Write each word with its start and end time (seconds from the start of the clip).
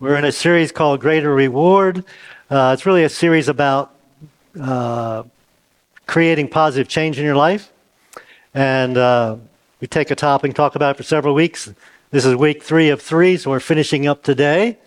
We're 0.00 0.16
in 0.16 0.24
a 0.24 0.32
series 0.32 0.72
called 0.72 1.02
Greater 1.02 1.34
Reward. 1.34 2.06
Uh, 2.48 2.70
it's 2.72 2.86
really 2.86 3.04
a 3.04 3.10
series 3.10 3.48
about 3.48 3.94
uh, 4.58 5.24
creating 6.06 6.48
positive 6.48 6.88
change 6.88 7.18
in 7.18 7.24
your 7.26 7.36
life. 7.36 7.70
And 8.54 8.96
uh, 8.96 9.36
we 9.78 9.88
take 9.88 10.10
a 10.10 10.14
topic 10.14 10.48
and 10.48 10.56
talk 10.56 10.74
about 10.74 10.92
it 10.92 10.96
for 10.96 11.02
several 11.02 11.34
weeks. 11.34 11.70
This 12.12 12.24
is 12.24 12.34
week 12.34 12.62
three 12.62 12.88
of 12.88 13.02
three, 13.02 13.36
so 13.36 13.50
we're 13.50 13.60
finishing 13.60 14.06
up 14.06 14.22
today. 14.22 14.78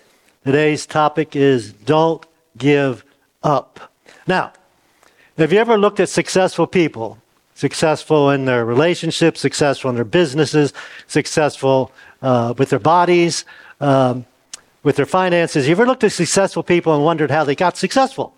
Today's 0.45 0.87
topic 0.87 1.35
is 1.35 1.73
Don't 1.73 2.25
Give 2.57 3.05
Up. 3.43 3.93
Now, 4.25 4.51
have 5.37 5.53
you 5.53 5.59
ever 5.59 5.77
looked 5.77 5.99
at 5.99 6.09
successful 6.09 6.65
people? 6.65 7.19
Successful 7.53 8.31
in 8.31 8.45
their 8.45 8.65
relationships, 8.65 9.41
successful 9.41 9.91
in 9.91 9.95
their 9.95 10.05
businesses, 10.05 10.73
successful 11.05 11.91
uh, 12.23 12.55
with 12.57 12.71
their 12.71 12.79
bodies, 12.79 13.45
um, 13.79 14.25
with 14.83 14.97
their 14.97 15.05
finances. 15.05 15.67
You 15.67 15.71
ever 15.71 15.85
looked 15.85 16.03
at 16.03 16.11
successful 16.11 16.61
people 16.61 16.93
and 16.93 17.03
wondered 17.03 17.31
how 17.31 17.43
they 17.43 17.55
got 17.55 17.77
successful? 17.77 18.35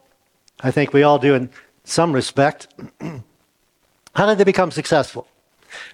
I 0.61 0.71
think 0.71 0.93
we 0.93 1.03
all 1.03 1.19
do 1.19 1.33
in 1.33 1.49
some 1.83 2.13
respect. 2.13 2.67
how 4.15 4.25
did 4.25 4.37
they 4.37 4.43
become 4.43 4.71
successful? 4.71 5.27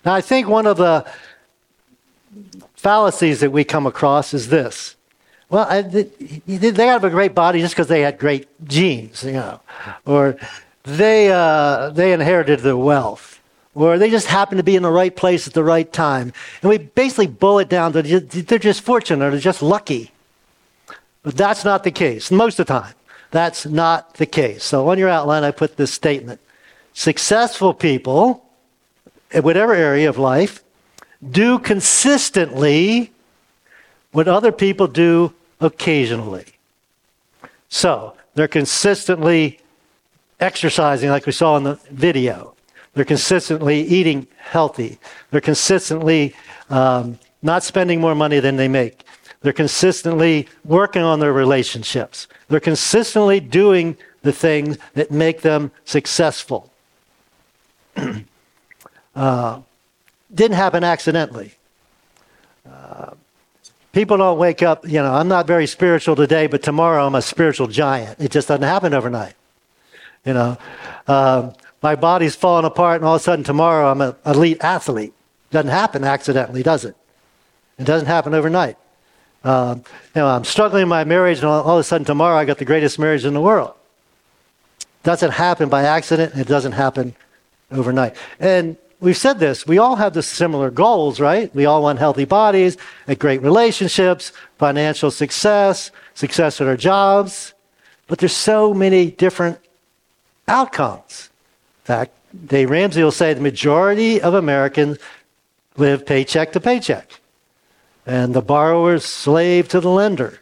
Now, 0.05 0.13
I 0.13 0.21
think 0.21 0.47
one 0.47 0.67
of 0.67 0.77
the 0.77 1.09
fallacies 2.75 3.39
that 3.39 3.51
we 3.51 3.63
come 3.63 3.87
across 3.87 4.33
is 4.33 4.49
this. 4.49 4.95
Well, 5.49 5.67
I, 5.67 5.81
they, 5.81 6.85
have 6.87 7.03
a 7.03 7.09
great 7.09 7.35
body 7.35 7.59
just 7.59 7.73
because 7.73 7.87
they 7.87 8.01
had 8.01 8.17
great 8.17 8.47
genes, 8.65 9.23
you 9.23 9.33
know, 9.33 9.59
or 10.05 10.37
they, 10.83 11.29
uh, 11.29 11.89
they 11.89 12.13
inherited 12.13 12.61
the 12.61 12.77
wealth, 12.77 13.41
or 13.75 13.97
they 13.97 14.09
just 14.09 14.27
happened 14.27 14.59
to 14.59 14.63
be 14.63 14.77
in 14.77 14.83
the 14.83 14.91
right 14.91 15.13
place 15.13 15.47
at 15.47 15.53
the 15.53 15.63
right 15.63 15.91
time. 15.91 16.31
And 16.61 16.69
we 16.69 16.77
basically 16.77 17.27
boil 17.27 17.59
it 17.59 17.67
down 17.67 17.91
to 17.93 18.01
they're 18.01 18.59
just 18.59 18.81
fortunate 18.81 19.25
or 19.25 19.31
they're 19.31 19.39
just 19.41 19.61
lucky. 19.61 20.11
But 21.23 21.37
that's 21.37 21.63
not 21.63 21.83
the 21.83 21.91
case. 21.91 22.31
Most 22.31 22.59
of 22.59 22.67
the 22.67 22.73
time, 22.73 22.95
that's 23.29 23.65
not 23.65 24.15
the 24.15 24.25
case. 24.25 24.63
So 24.63 24.89
on 24.89 24.97
your 24.97 25.09
outline, 25.09 25.43
I 25.43 25.51
put 25.51 25.77
this 25.77 25.93
statement 25.93 26.39
Successful 26.93 27.73
people, 27.73 28.45
in 29.31 29.43
whatever 29.43 29.73
area 29.73 30.09
of 30.09 30.17
life, 30.17 30.61
do 31.29 31.57
consistently 31.59 33.11
what 34.11 34.27
other 34.27 34.51
people 34.51 34.87
do 34.87 35.33
occasionally. 35.61 36.45
So 37.69 38.15
they're 38.33 38.49
consistently 38.49 39.59
exercising, 40.39 41.09
like 41.09 41.25
we 41.25 41.31
saw 41.31 41.55
in 41.55 41.63
the 41.63 41.75
video. 41.91 42.55
They're 42.93 43.05
consistently 43.05 43.81
eating 43.83 44.27
healthy. 44.37 44.99
They're 45.29 45.39
consistently 45.39 46.35
um, 46.69 47.19
not 47.41 47.63
spending 47.63 48.01
more 48.01 48.15
money 48.15 48.41
than 48.41 48.57
they 48.57 48.67
make. 48.67 49.03
They're 49.41 49.53
consistently 49.53 50.47
working 50.63 51.01
on 51.01 51.19
their 51.19 51.33
relationships. 51.33 52.27
They're 52.47 52.59
consistently 52.59 53.39
doing 53.39 53.97
the 54.21 54.31
things 54.31 54.77
that 54.93 55.11
make 55.11 55.41
them 55.41 55.71
successful. 55.83 56.71
uh, 59.15 59.61
didn't 60.33 60.57
happen 60.57 60.83
accidentally. 60.83 61.53
Uh, 62.69 63.11
people 63.91 64.17
don't 64.17 64.37
wake 64.37 64.61
up, 64.61 64.87
you 64.87 65.01
know, 65.01 65.11
I'm 65.11 65.27
not 65.27 65.47
very 65.47 65.65
spiritual 65.65 66.15
today, 66.15 66.45
but 66.45 66.61
tomorrow 66.61 67.05
I'm 67.05 67.15
a 67.15 67.21
spiritual 67.21 67.67
giant. 67.67 68.19
It 68.19 68.31
just 68.31 68.47
doesn't 68.47 68.63
happen 68.63 68.93
overnight. 68.93 69.33
You 70.23 70.33
know, 70.33 70.57
uh, 71.07 71.51
my 71.81 71.95
body's 71.95 72.35
falling 72.35 72.65
apart, 72.65 72.97
and 72.97 73.05
all 73.05 73.15
of 73.15 73.21
a 73.21 73.23
sudden 73.23 73.43
tomorrow 73.43 73.89
I'm 73.89 74.01
an 74.01 74.15
elite 74.23 74.63
athlete. 74.63 75.13
Doesn't 75.49 75.71
happen 75.71 76.03
accidentally, 76.03 76.61
does 76.61 76.85
it? 76.85 76.95
It 77.79 77.85
doesn't 77.85 78.07
happen 78.07 78.35
overnight. 78.35 78.77
Uh, 79.43 79.75
you 79.77 79.83
know, 80.15 80.27
I'm 80.27 80.43
struggling 80.43 80.83
in 80.83 80.89
my 80.89 81.03
marriage, 81.03 81.39
and 81.39 81.47
all, 81.47 81.63
all, 81.63 81.77
of 81.77 81.81
a 81.81 81.83
sudden 81.83 82.05
tomorrow 82.05 82.37
I 82.37 82.45
got 82.45 82.57
the 82.57 82.65
greatest 82.65 82.99
marriage 82.99 83.25
in 83.25 83.33
the 83.33 83.41
world. 83.41 83.73
Doesn't 85.03 85.31
happen 85.31 85.67
by 85.67 85.83
accident. 85.83 86.35
It 86.35 86.47
doesn't 86.47 86.73
happen 86.73 87.15
overnight. 87.71 88.15
And 88.39 88.77
we've 88.99 89.17
said 89.17 89.39
this. 89.39 89.65
We 89.65 89.79
all 89.79 89.95
have 89.95 90.13
the 90.13 90.21
similar 90.21 90.69
goals, 90.69 91.19
right? 91.19 91.53
We 91.55 91.65
all 91.65 91.81
want 91.81 91.97
healthy 91.97 92.25
bodies, 92.25 92.77
great 93.17 93.41
relationships, 93.41 94.31
financial 94.59 95.09
success, 95.09 95.89
success 96.13 96.61
at 96.61 96.67
our 96.67 96.77
jobs. 96.77 97.53
But 98.05 98.19
there's 98.19 98.35
so 98.35 98.75
many 98.75 99.09
different 99.09 99.57
outcomes. 100.47 101.29
In 101.81 101.85
fact, 101.85 102.11
Dave 102.45 102.69
Ramsey 102.69 103.01
will 103.03 103.11
say 103.11 103.33
the 103.33 103.41
majority 103.41 104.21
of 104.21 104.35
Americans 104.35 104.99
live 105.77 106.05
paycheck 106.05 106.51
to 106.51 106.59
paycheck 106.59 107.20
and 108.05 108.33
the 108.33 108.41
borrower's 108.41 109.05
slave 109.05 109.67
to 109.69 109.79
the 109.79 109.89
lender. 109.89 110.39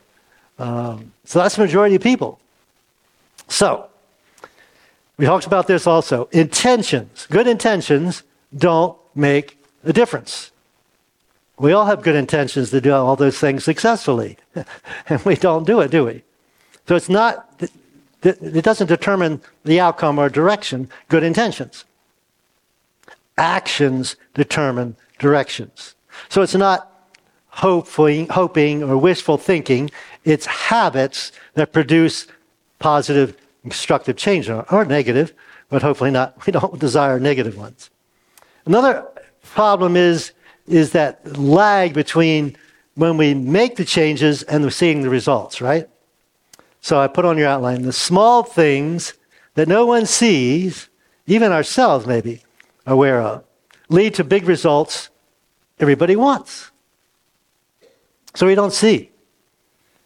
Um, 0.58 1.12
so 1.26 1.40
that's 1.40 1.56
the 1.56 1.62
majority 1.64 1.96
of 1.96 2.02
people. 2.02 2.40
So, 3.48 3.90
we 5.18 5.26
talked 5.26 5.46
about 5.46 5.68
this 5.68 5.86
also. 5.86 6.30
Intentions, 6.32 7.28
good 7.30 7.48
intentions, 7.48 8.24
don't 8.56 8.98
make 9.16 9.58
a 9.84 9.92
difference. 9.92 10.52
We 11.58 11.74
all 11.74 11.86
have 11.86 12.02
good 12.02 12.16
intentions 12.16 12.70
to 12.70 12.80
do 12.80 12.94
all 12.94 13.18
those 13.18 13.38
things 13.38 13.66
successfully, 13.66 14.38
and 15.10 15.22
we 15.26 15.36
don't 15.36 15.68
do 15.68 15.82
it, 15.82 15.92
do 15.92 16.06
we? 16.06 16.24
So 16.88 16.96
it's 16.96 17.10
not, 17.10 17.62
it 18.24 18.64
doesn't 18.64 18.88
determine 18.88 19.42
the 19.66 19.80
outcome 19.80 20.18
or 20.18 20.30
direction, 20.30 20.90
good 21.10 21.24
intentions. 21.24 21.84
Actions 23.38 24.16
determine 24.34 24.96
directions. 25.20 25.96
So 26.30 26.42
it's 26.42 26.56
not 26.56 26.89
hoping, 27.50 28.28
hoping 28.30 28.84
or 28.84 28.98
wishful 28.98 29.38
thinking. 29.38 29.92
It's 30.24 30.46
habits 30.46 31.32
that 31.56 31.74
produce 31.74 32.28
positive, 32.80 33.36
constructive 33.64 34.16
change 34.16 34.50
or, 34.50 34.86
negative, 34.86 35.34
but 35.70 35.82
hopefully 35.82 36.12
not. 36.12 36.36
We 36.46 36.52
don't 36.52 36.80
desire 36.80 37.20
negative 37.20 37.58
ones. 37.58 37.90
Another 38.66 39.06
problem 39.44 39.96
is, 39.96 40.32
is 40.68 40.92
that 40.92 41.38
lag 41.38 41.94
between 41.94 42.56
when 42.96 43.18
we 43.18 43.34
make 43.34 43.76
the 43.76 43.86
changes 43.86 44.44
and 44.44 44.72
seeing 44.72 45.02
the 45.02 45.10
results, 45.10 45.62
right? 45.62 45.90
So 46.82 47.00
I 47.00 47.08
put 47.08 47.26
on 47.26 47.38
your 47.38 47.48
outline 47.48 47.82
the 47.82 47.94
small 47.94 48.44
things 48.44 49.14
that 49.56 49.68
no 49.68 49.86
one 49.86 50.06
sees, 50.06 50.90
even 51.28 51.52
ourselves 51.52 52.06
maybe, 52.06 52.44
aware 52.86 53.22
of, 53.22 53.44
lead 53.90 54.14
to 54.16 54.24
big 54.24 54.48
results 54.48 55.10
everybody 55.80 56.16
wants. 56.16 56.72
So 58.36 58.46
we 58.46 58.56
don't 58.56 58.74
see. 58.74 59.12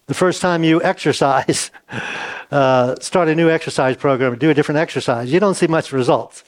The 0.08 0.14
first 0.14 0.42
time 0.42 0.64
you 0.64 0.82
exercise, 0.84 1.72
uh, 2.52 2.96
start 3.00 3.30
a 3.30 3.36
new 3.36 3.50
exercise 3.50 3.96
program, 3.96 4.38
do 4.38 4.50
a 4.50 4.54
different 4.54 4.80
exercise, 4.80 5.32
you 5.32 5.40
don't 5.40 5.56
see 5.56 5.68
much 5.68 5.92
results. 5.92 6.44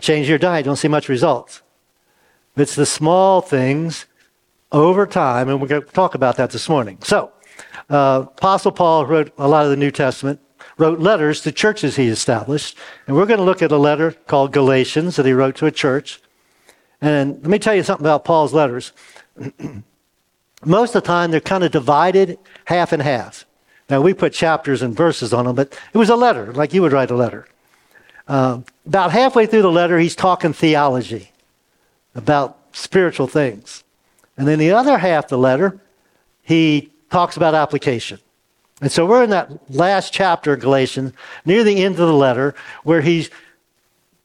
Change 0.00 0.28
your 0.28 0.38
diet, 0.38 0.64
you 0.64 0.70
don't 0.70 0.76
see 0.76 0.88
much 0.88 1.08
results. 1.08 1.62
It's 2.56 2.74
the 2.74 2.86
small 2.86 3.40
things 3.40 4.06
over 4.72 5.06
time, 5.06 5.48
and 5.48 5.60
we're 5.60 5.68
going 5.68 5.82
to 5.82 5.88
talk 5.88 6.14
about 6.14 6.36
that 6.36 6.50
this 6.50 6.68
morning. 6.68 6.98
So, 7.02 7.32
uh, 7.88 8.24
Apostle 8.26 8.72
Paul 8.72 9.06
wrote 9.06 9.32
a 9.38 9.46
lot 9.46 9.64
of 9.64 9.70
the 9.70 9.76
New 9.76 9.92
Testament, 9.92 10.40
wrote 10.78 10.98
letters 10.98 11.40
to 11.42 11.52
churches 11.52 11.94
he 11.94 12.08
established, 12.08 12.76
and 13.06 13.16
we're 13.16 13.26
going 13.26 13.38
to 13.38 13.44
look 13.44 13.62
at 13.62 13.70
a 13.70 13.76
letter 13.76 14.12
called 14.12 14.52
Galatians 14.52 15.14
that 15.16 15.26
he 15.26 15.32
wrote 15.32 15.54
to 15.56 15.66
a 15.66 15.70
church. 15.70 16.20
And 17.00 17.34
let 17.34 17.46
me 17.46 17.58
tell 17.58 17.74
you 17.74 17.84
something 17.84 18.04
about 18.04 18.24
Paul's 18.24 18.52
letters. 18.52 18.92
most 20.66 20.94
of 20.94 21.02
the 21.02 21.06
time 21.06 21.30
they're 21.30 21.40
kind 21.40 21.64
of 21.64 21.72
divided 21.72 22.38
half 22.66 22.92
and 22.92 23.02
half. 23.02 23.44
Now, 23.90 24.00
we 24.00 24.14
put 24.14 24.32
chapters 24.32 24.82
and 24.82 24.96
verses 24.96 25.32
on 25.34 25.44
them, 25.44 25.56
but 25.56 25.78
it 25.92 25.98
was 25.98 26.08
a 26.08 26.16
letter, 26.16 26.52
like 26.52 26.72
you 26.72 26.82
would 26.82 26.92
write 26.92 27.10
a 27.10 27.16
letter. 27.16 27.46
Uh, 28.26 28.60
about 28.86 29.12
halfway 29.12 29.46
through 29.46 29.62
the 29.62 29.70
letter, 29.70 29.98
he's 29.98 30.16
talking 30.16 30.52
theology 30.52 31.32
about 32.14 32.58
spiritual 32.72 33.26
things. 33.26 33.84
And 34.36 34.48
then 34.48 34.58
the 34.58 34.70
other 34.70 34.98
half 34.98 35.24
of 35.24 35.30
the 35.30 35.38
letter, 35.38 35.78
he 36.42 36.90
talks 37.10 37.36
about 37.36 37.54
application. 37.54 38.18
And 38.80 38.90
so 38.90 39.06
we're 39.06 39.22
in 39.22 39.30
that 39.30 39.70
last 39.70 40.12
chapter 40.12 40.54
of 40.54 40.60
Galatians, 40.60 41.12
near 41.44 41.62
the 41.62 41.84
end 41.84 41.94
of 41.94 42.08
the 42.08 42.14
letter, 42.14 42.54
where 42.82 43.02
he's 43.02 43.30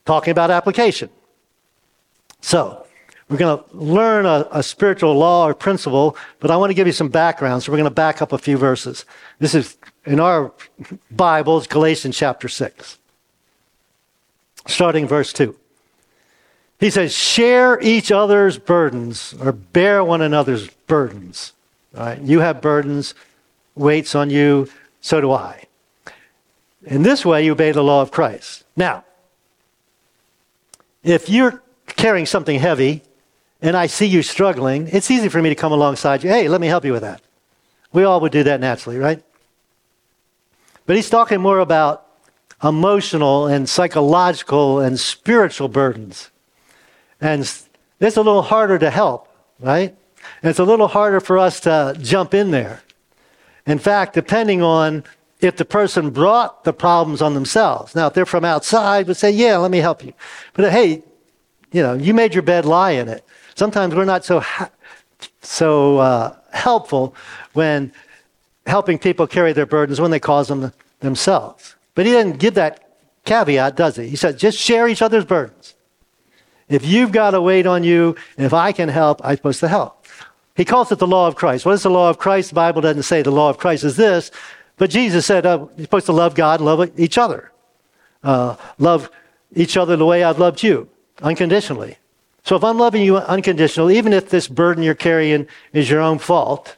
talking 0.06 0.32
about 0.32 0.50
application. 0.50 1.10
So, 2.42 2.86
we're 3.30 3.38
going 3.38 3.60
to 3.60 3.78
learn 3.78 4.26
a, 4.26 4.48
a, 4.52 4.64
spiritual 4.64 5.16
law 5.16 5.46
or 5.46 5.54
principle, 5.54 6.18
but 6.40 6.50
I 6.50 6.58
want 6.58 6.72
to 6.72 6.74
give 6.74 6.88
you 6.88 6.94
some 6.94 7.10
background. 7.10 7.62
So 7.62 7.72
we're 7.72 7.78
going 7.78 7.90
to 7.90 7.94
back 7.94 8.24
up 8.24 8.34
a 8.34 8.40
few 8.40 8.58
verses. 8.58 9.06
This 9.38 9.54
is 9.54 9.78
in 10.06 10.20
our 10.20 10.52
Bibles, 11.12 11.68
Galatians 11.68 12.18
chapter 12.18 12.48
6, 12.48 12.98
starting 14.66 15.08
verse 15.08 15.32
2. 15.32 15.56
He 16.80 16.90
says, 16.90 17.16
Share 17.16 17.80
each 17.82 18.12
other's 18.12 18.58
burdens 18.58 19.36
or 19.40 19.52
bear 19.52 20.04
one 20.04 20.22
another's 20.22 20.68
burdens. 20.88 21.54
All 21.96 22.06
right? 22.06 22.22
You 22.22 22.40
have 22.40 22.62
burdens, 22.62 23.14
weights 23.76 24.16
on 24.16 24.32
you, 24.32 24.70
so 25.02 25.22
do 25.22 25.32
I. 25.32 25.66
In 26.84 27.04
this 27.04 27.24
way, 27.24 27.46
you 27.46 27.52
obey 27.52 27.74
the 27.74 27.84
law 27.84 28.02
of 28.02 28.10
Christ. 28.10 28.64
Now, 28.76 29.04
if 31.04 31.30
you're 31.30 31.62
carrying 31.86 32.26
something 32.26 32.60
heavy, 32.60 33.04
and 33.62 33.76
I 33.76 33.88
see 33.88 34.06
you 34.06 34.22
struggling, 34.24 34.88
it's 34.88 35.12
easy 35.12 35.30
for 35.30 35.42
me 35.42 35.50
to 35.50 35.56
come 35.56 35.72
alongside 35.72 36.24
you. 36.24 36.30
Hey, 36.30 36.48
let 36.48 36.62
me 36.62 36.68
help 36.68 36.86
you 36.86 36.94
with 36.94 37.02
that. 37.02 37.22
We 37.92 38.04
all 38.04 38.20
would 38.22 38.32
do 38.32 38.44
that 38.44 38.60
naturally, 38.60 38.98
right? 38.98 39.24
But 40.86 40.96
he's 40.96 41.10
talking 41.10 41.42
more 41.42 41.60
about 41.60 42.06
emotional 42.64 43.48
and 43.48 43.68
psychological 43.68 44.80
and 44.80 45.00
spiritual 45.00 45.68
burdens. 45.68 46.30
And 47.22 47.42
it's 47.42 48.18
a 48.18 48.22
little 48.22 48.42
harder 48.42 48.80
to 48.80 48.90
help, 48.90 49.28
right? 49.60 49.96
And 50.42 50.50
it's 50.50 50.60
a 50.60 50.64
little 50.64 50.88
harder 50.88 51.20
for 51.20 51.38
us 51.38 51.60
to 51.62 51.98
jump 52.02 52.34
in 52.34 52.52
there. 52.52 52.82
In 53.66 53.80
fact, 53.80 54.14
depending 54.14 54.62
on 54.62 55.04
if 55.42 55.56
the 55.56 55.66
person 55.66 56.10
brought 56.10 56.64
the 56.64 56.74
problems 56.74 57.22
on 57.22 57.34
themselves. 57.34 57.96
Now, 57.96 58.08
if 58.08 58.14
they're 58.14 58.26
from 58.26 58.44
outside, 58.44 59.08
would 59.08 59.18
say, 59.18 59.32
yeah, 59.32 59.58
let 59.58 59.72
me 59.72 59.78
help 59.78 60.04
you. 60.04 60.14
But 60.54 60.72
hey, 60.72 61.04
you 61.72 61.82
know, 61.82 61.94
you 61.94 62.14
made 62.14 62.34
your 62.34 62.44
bed, 62.44 62.66
lie 62.66 62.92
in 62.92 63.08
it. 63.08 63.24
Sometimes 63.60 63.94
we're 63.94 64.06
not 64.06 64.24
so, 64.24 64.40
ha- 64.40 64.72
so 65.42 65.98
uh, 65.98 66.34
helpful 66.54 67.14
when 67.52 67.92
helping 68.66 68.98
people 68.98 69.28
carry 69.28 69.52
their 69.52 69.66
burdens 69.66 70.00
when 70.00 70.12
they 70.12 70.20
cause 70.20 70.48
them 70.48 70.72
themselves. 71.02 71.76
But 71.94 72.06
he 72.06 72.14
didn't 72.14 72.38
give 72.40 72.54
that 72.54 72.90
caveat, 73.26 73.76
does 73.76 73.98
he? 73.98 74.08
He 74.08 74.16
said, 74.16 74.40
just 74.40 74.58
share 74.58 74.88
each 74.88 75.02
other's 75.02 75.26
burdens. 75.26 75.76
If 76.70 76.86
you've 76.86 77.12
got 77.12 77.34
a 77.34 77.42
weight 77.42 77.68
on 77.68 77.84
you, 77.84 78.16
if 78.38 78.54
I 78.54 78.72
can 78.72 78.88
help, 78.88 79.20
I'm 79.26 79.36
supposed 79.36 79.60
to 79.60 79.68
help. 79.68 80.06
He 80.56 80.64
calls 80.64 80.90
it 80.94 81.00
the 81.00 81.08
law 81.08 81.28
of 81.28 81.36
Christ. 81.36 81.66
What 81.66 81.74
is 81.74 81.84
the 81.84 81.90
law 81.90 82.10
of 82.10 82.18
Christ? 82.18 82.50
The 82.50 82.56
Bible 82.56 82.80
doesn't 82.80 83.04
say 83.04 83.24
the 83.24 83.32
law 83.32 83.50
of 83.50 83.58
Christ 83.58 83.84
is 83.84 83.98
this, 83.98 84.32
but 84.78 84.90
Jesus 84.90 85.26
said 85.26 85.46
uh, 85.46 85.68
you're 85.76 85.84
supposed 85.84 86.06
to 86.06 86.14
love 86.14 86.34
God, 86.34 86.62
love 86.62 86.98
each 86.98 87.18
other. 87.18 87.52
Uh, 88.24 88.56
love 88.78 89.10
each 89.54 89.76
other 89.76 89.98
the 89.98 90.06
way 90.06 90.24
I've 90.24 90.40
loved 90.40 90.64
you, 90.64 90.88
unconditionally. 91.22 91.98
So 92.50 92.56
if 92.56 92.64
I'm 92.64 92.80
loving 92.80 93.04
you 93.04 93.18
unconditionally, 93.18 93.96
even 94.00 94.12
if 94.12 94.30
this 94.30 94.48
burden 94.48 94.82
you're 94.82 94.96
carrying 94.96 95.46
is 95.72 95.88
your 95.88 96.02
own 96.02 96.18
fault, 96.18 96.78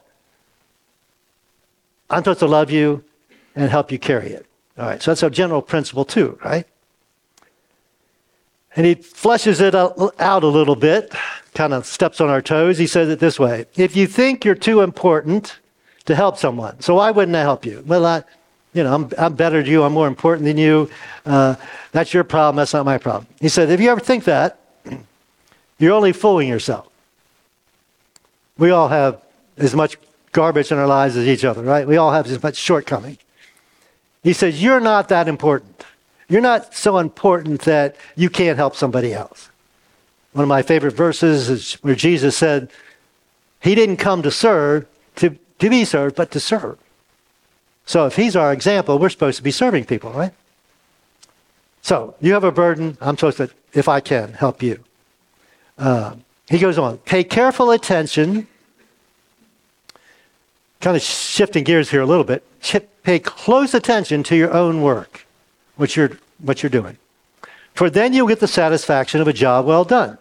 I'm 2.10 2.18
supposed 2.18 2.40
to 2.40 2.46
love 2.46 2.70
you 2.70 3.02
and 3.56 3.70
help 3.70 3.90
you 3.90 3.98
carry 3.98 4.32
it. 4.32 4.44
All 4.76 4.84
right, 4.84 5.02
so 5.02 5.12
that's 5.12 5.22
a 5.22 5.30
general 5.30 5.62
principle 5.62 6.04
too, 6.04 6.38
right? 6.44 6.66
And 8.76 8.84
he 8.84 8.96
fleshes 8.96 9.62
it 9.62 9.74
out 9.74 10.44
a 10.44 10.46
little 10.46 10.76
bit, 10.76 11.14
kind 11.54 11.72
of 11.72 11.86
steps 11.86 12.20
on 12.20 12.28
our 12.28 12.42
toes. 12.42 12.76
He 12.76 12.86
says 12.86 13.08
it 13.08 13.18
this 13.18 13.40
way 13.40 13.64
If 13.74 13.96
you 13.96 14.06
think 14.06 14.44
you're 14.44 14.54
too 14.54 14.82
important 14.82 15.58
to 16.04 16.14
help 16.14 16.36
someone, 16.36 16.82
so 16.82 16.96
why 16.96 17.10
wouldn't 17.12 17.34
I 17.34 17.40
help 17.40 17.64
you? 17.64 17.82
Well, 17.86 18.04
I, 18.04 18.24
you 18.74 18.84
know, 18.84 18.94
I'm, 18.94 19.10
I'm 19.16 19.34
better 19.36 19.62
than 19.62 19.72
you, 19.72 19.84
I'm 19.84 19.94
more 19.94 20.06
important 20.06 20.44
than 20.44 20.58
you. 20.58 20.90
Uh, 21.24 21.54
that's 21.92 22.12
your 22.12 22.24
problem, 22.24 22.56
that's 22.56 22.74
not 22.74 22.84
my 22.84 22.98
problem. 22.98 23.26
He 23.40 23.48
said, 23.48 23.70
If 23.70 23.80
you 23.80 23.88
ever 23.88 24.00
think 24.00 24.24
that, 24.24 24.58
you're 25.82 25.94
only 25.94 26.12
fooling 26.12 26.48
yourself. 26.48 26.88
We 28.56 28.70
all 28.70 28.88
have 28.88 29.20
as 29.56 29.74
much 29.74 29.98
garbage 30.30 30.70
in 30.70 30.78
our 30.78 30.86
lives 30.86 31.16
as 31.16 31.26
each 31.26 31.44
other, 31.44 31.62
right? 31.62 31.86
We 31.86 31.96
all 31.96 32.12
have 32.12 32.26
as 32.26 32.42
much 32.42 32.56
shortcoming. 32.56 33.18
He 34.22 34.32
says, 34.32 34.62
You're 34.62 34.80
not 34.80 35.08
that 35.08 35.26
important. 35.26 35.84
You're 36.28 36.40
not 36.40 36.74
so 36.74 36.98
important 36.98 37.62
that 37.62 37.96
you 38.16 38.30
can't 38.30 38.56
help 38.56 38.76
somebody 38.76 39.12
else. 39.12 39.50
One 40.32 40.44
of 40.44 40.48
my 40.48 40.62
favorite 40.62 40.94
verses 40.94 41.48
is 41.50 41.74
where 41.82 41.94
Jesus 41.94 42.36
said, 42.36 42.70
He 43.60 43.74
didn't 43.74 43.96
come 43.96 44.22
to 44.22 44.30
serve, 44.30 44.86
to, 45.16 45.36
to 45.58 45.68
be 45.68 45.84
served, 45.84 46.16
but 46.16 46.30
to 46.30 46.40
serve. 46.40 46.78
So 47.84 48.06
if 48.06 48.16
He's 48.16 48.36
our 48.36 48.52
example, 48.52 48.98
we're 48.98 49.10
supposed 49.10 49.38
to 49.38 49.42
be 49.42 49.50
serving 49.50 49.86
people, 49.86 50.12
right? 50.12 50.32
So 51.82 52.14
you 52.20 52.34
have 52.34 52.44
a 52.44 52.52
burden. 52.52 52.96
I'm 53.00 53.16
supposed 53.16 53.38
to, 53.38 53.50
if 53.72 53.88
I 53.88 54.00
can, 54.00 54.34
help 54.34 54.62
you. 54.62 54.84
Uh, 55.82 56.14
he 56.48 56.60
goes 56.60 56.78
on, 56.78 56.96
pay 56.98 57.24
careful 57.24 57.72
attention. 57.72 58.46
Kind 60.80 60.96
of 60.96 61.02
shifting 61.02 61.64
gears 61.64 61.90
here 61.90 62.00
a 62.00 62.06
little 62.06 62.22
bit. 62.22 62.44
Pay 63.02 63.18
close 63.18 63.74
attention 63.74 64.22
to 64.24 64.36
your 64.36 64.52
own 64.52 64.80
work 64.80 65.26
what 65.74 65.96
you're, 65.96 66.12
what 66.38 66.62
you're 66.62 66.70
doing. 66.70 66.96
For 67.74 67.90
then 67.90 68.12
you'll 68.12 68.28
get 68.28 68.38
the 68.38 68.46
satisfaction 68.46 69.20
of 69.20 69.26
a 69.26 69.32
job 69.32 69.66
well 69.66 69.82
done, 69.84 70.18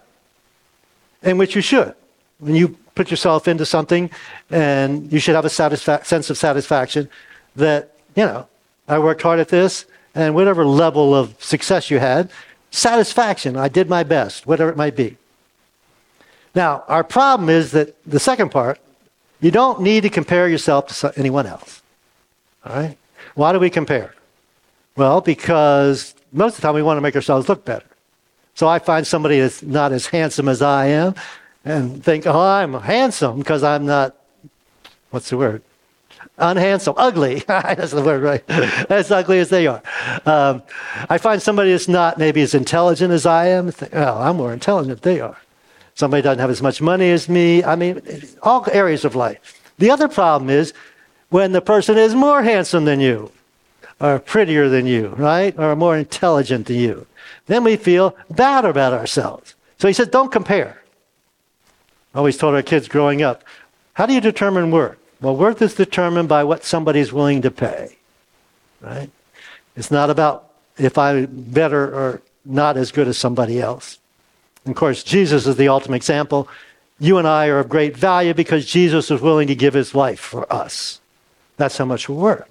and 1.21 1.37
which 1.37 1.55
you 1.55 1.61
should. 1.61 1.93
When 2.39 2.55
you 2.55 2.75
put 2.95 3.11
yourself 3.11 3.47
into 3.47 3.63
something, 3.63 4.09
and 4.49 5.13
you 5.13 5.19
should 5.19 5.35
have 5.35 5.45
a 5.45 5.49
satisfa- 5.49 6.03
sense 6.05 6.31
of 6.31 6.39
satisfaction 6.39 7.07
that, 7.55 7.91
you 8.15 8.25
know, 8.25 8.47
I 8.87 8.97
worked 8.97 9.21
hard 9.21 9.39
at 9.39 9.49
this, 9.49 9.85
and 10.15 10.33
whatever 10.33 10.65
level 10.65 11.13
of 11.13 11.35
success 11.43 11.91
you 11.91 11.99
had, 11.99 12.31
satisfaction, 12.71 13.57
I 13.57 13.67
did 13.67 13.89
my 13.89 14.01
best, 14.01 14.47
whatever 14.47 14.71
it 14.71 14.77
might 14.77 14.95
be. 14.95 15.17
Now, 16.53 16.83
our 16.88 17.03
problem 17.03 17.50
is 17.50 17.71
that 17.71 17.95
the 18.06 18.19
second 18.19 18.51
part, 18.51 18.80
you 19.39 19.51
don't 19.51 19.81
need 19.81 20.01
to 20.01 20.09
compare 20.09 20.48
yourself 20.48 20.88
to 21.00 21.13
anyone 21.18 21.48
else. 21.48 21.81
All 22.65 22.75
right? 22.75 22.98
Why 23.36 23.53
do 23.53 23.59
we 23.59 23.69
compare? 23.69 24.13
Well, 24.95 25.21
because 25.21 26.13
most 26.31 26.56
of 26.56 26.62
the 26.62 26.68
time 26.68 26.75
we 26.75 26.83
want 26.83 26.98
to 26.98 27.01
make 27.01 27.15
ourselves 27.15 27.48
look 27.48 27.65
better. 27.65 27.86
So 28.53 28.68
I 28.68 28.80
find 28.80 29.07
somebody 29.07 29.39
that's 29.39 29.63
not 29.63 29.92
as 29.92 30.07
handsome 30.07 30.48
as 30.48 30.62
I 30.62 30.88
am 30.88 31.15
and 31.63 32.03
think, 32.03 32.27
oh, 32.27 32.39
I'm 32.39 32.74
handsome 32.74 33.39
because 33.39 33.63
I'm 33.63 33.86
not, 33.86 34.15
what's 35.09 35.30
the 35.30 35.38
word? 35.38 35.63
Unhandsome, 36.38 36.95
ugly. 36.97 37.39
that's 37.47 37.92
the 37.92 38.01
word, 38.01 38.21
right? 38.21 38.44
as 38.92 39.12
ugly 39.12 39.39
as 39.39 39.50
they 39.50 39.68
are. 39.68 39.81
Um, 40.25 40.63
I 41.09 41.18
find 41.18 41.42
somebody 41.42 41.71
that's 41.71 41.88
not 41.88 42.18
maybe 42.18 42.42
as 42.42 42.54
intelligent 42.54 43.13
as 43.13 43.25
I 43.25 43.47
am. 43.47 43.71
Think, 43.71 43.95
oh, 43.95 44.18
I'm 44.19 44.38
more 44.38 44.51
intelligent 44.51 45.01
than 45.01 45.13
they 45.13 45.21
are. 45.21 45.38
Somebody 45.95 46.21
doesn't 46.21 46.39
have 46.39 46.49
as 46.49 46.61
much 46.61 46.81
money 46.81 47.11
as 47.11 47.29
me. 47.29 47.63
I 47.63 47.75
mean, 47.75 48.01
all 48.41 48.65
areas 48.71 49.05
of 49.05 49.15
life. 49.15 49.61
The 49.77 49.91
other 49.91 50.07
problem 50.07 50.49
is 50.49 50.73
when 51.29 51.51
the 51.51 51.61
person 51.61 51.97
is 51.97 52.15
more 52.15 52.43
handsome 52.43 52.85
than 52.85 52.99
you 52.99 53.31
are 53.99 54.19
prettier 54.19 54.67
than 54.67 54.85
you, 54.85 55.09
right? 55.09 55.57
Or 55.59 55.75
more 55.75 55.97
intelligent 55.97 56.67
than 56.67 56.77
you. 56.77 57.05
Then 57.45 57.63
we 57.63 57.75
feel 57.75 58.15
bad 58.29 58.65
about 58.65 58.93
ourselves. 58.93 59.55
So 59.77 59.88
he 59.88 59.93
says, 59.93 60.07
don't 60.07 60.31
compare. 60.31 60.81
I 62.13 62.17
always 62.17 62.37
told 62.37 62.55
our 62.55 62.61
kids 62.61 62.87
growing 62.87 63.21
up, 63.21 63.44
how 63.94 64.05
do 64.05 64.13
you 64.13 64.21
determine 64.21 64.71
worth? 64.71 64.97
Well, 65.21 65.35
worth 65.35 65.61
is 65.61 65.75
determined 65.75 66.29
by 66.29 66.44
what 66.44 66.63
somebody's 66.63 67.13
willing 67.13 67.44
to 67.44 67.51
pay, 67.51 67.95
right? 68.81 69.09
It's 69.75 69.91
not 69.91 70.09
about 70.09 70.51
if 70.77 70.97
I'm 70.97 71.27
better 71.27 71.83
or 71.83 72.21
not 72.44 72.75
as 72.75 72.91
good 72.91 73.07
as 73.07 73.17
somebody 73.17 73.61
else. 73.61 73.99
Of 74.65 74.75
course, 74.75 75.03
Jesus 75.03 75.47
is 75.47 75.55
the 75.55 75.69
ultimate 75.69 75.95
example. 75.95 76.47
You 76.99 77.17
and 77.17 77.27
I 77.27 77.47
are 77.47 77.59
of 77.59 77.69
great 77.69 77.97
value 77.97 78.33
because 78.33 78.65
Jesus 78.65 79.09
was 79.09 79.21
willing 79.21 79.47
to 79.47 79.55
give 79.55 79.73
his 79.73 79.95
life 79.95 80.19
for 80.19 80.51
us. 80.53 80.99
That's 81.57 81.77
how 81.77 81.85
much 81.85 82.07
we're 82.07 82.15
worth. 82.15 82.47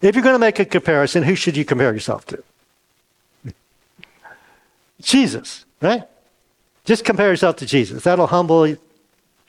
If 0.00 0.16
you're 0.16 0.24
going 0.24 0.34
to 0.34 0.40
make 0.40 0.58
a 0.58 0.64
comparison, 0.64 1.22
who 1.22 1.36
should 1.36 1.56
you 1.56 1.64
compare 1.64 1.92
yourself 1.92 2.26
to? 2.26 2.42
Jesus, 5.00 5.64
right? 5.80 6.04
Just 6.84 7.04
compare 7.04 7.30
yourself 7.30 7.56
to 7.56 7.66
Jesus. 7.66 8.02
That'll 8.02 8.26
humble 8.26 8.76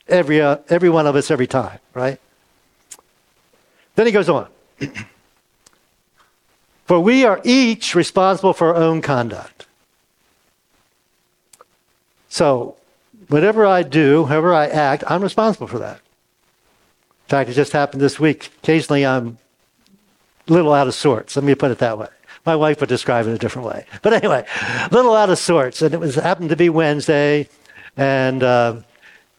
every, 0.08 0.40
uh, 0.40 0.58
every 0.68 0.90
one 0.90 1.06
of 1.06 1.16
us 1.16 1.30
every 1.30 1.48
time, 1.48 1.80
right? 1.92 2.20
Then 3.96 4.06
he 4.06 4.12
goes 4.12 4.28
on. 4.28 4.48
For 6.86 7.00
we 7.00 7.24
are 7.24 7.40
each 7.44 7.94
responsible 7.94 8.52
for 8.52 8.74
our 8.74 8.76
own 8.76 9.00
conduct. 9.00 9.63
So, 12.34 12.74
whatever 13.28 13.64
I 13.64 13.84
do, 13.84 14.24
however 14.24 14.52
I 14.52 14.66
act, 14.66 15.04
I'm 15.06 15.22
responsible 15.22 15.68
for 15.68 15.78
that. 15.78 15.98
In 15.98 17.28
fact, 17.28 17.48
it 17.48 17.52
just 17.52 17.70
happened 17.70 18.02
this 18.02 18.18
week. 18.18 18.50
Occasionally 18.60 19.06
I'm 19.06 19.38
a 20.48 20.52
little 20.52 20.72
out 20.72 20.88
of 20.88 20.94
sorts. 20.94 21.36
Let 21.36 21.44
me 21.44 21.54
put 21.54 21.70
it 21.70 21.78
that 21.78 21.96
way. 21.96 22.08
My 22.44 22.56
wife 22.56 22.80
would 22.80 22.88
describe 22.88 23.28
it 23.28 23.34
a 23.34 23.38
different 23.38 23.68
way. 23.68 23.86
But 24.02 24.14
anyway, 24.14 24.44
a 24.60 24.88
little 24.90 25.14
out 25.14 25.30
of 25.30 25.38
sorts. 25.38 25.80
And 25.80 25.94
it 25.94 26.00
was 26.00 26.16
happened 26.16 26.48
to 26.48 26.56
be 26.56 26.68
Wednesday, 26.70 27.48
and 27.96 28.42
uh, 28.42 28.80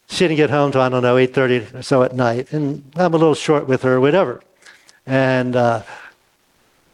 she 0.07 0.19
didn't 0.19 0.37
get 0.37 0.49
home 0.49 0.71
till, 0.71 0.79
I 0.79 0.87
don't 0.87 1.03
know, 1.03 1.15
8.30 1.15 1.73
or 1.73 1.81
so 1.81 2.01
at 2.01 2.15
night. 2.15 2.53
And 2.53 2.81
I'm 2.95 3.13
a 3.13 3.17
little 3.17 3.35
short 3.35 3.67
with 3.67 3.81
her 3.81 3.99
whatever. 3.99 4.41
And 5.05 5.57
uh, 5.57 5.83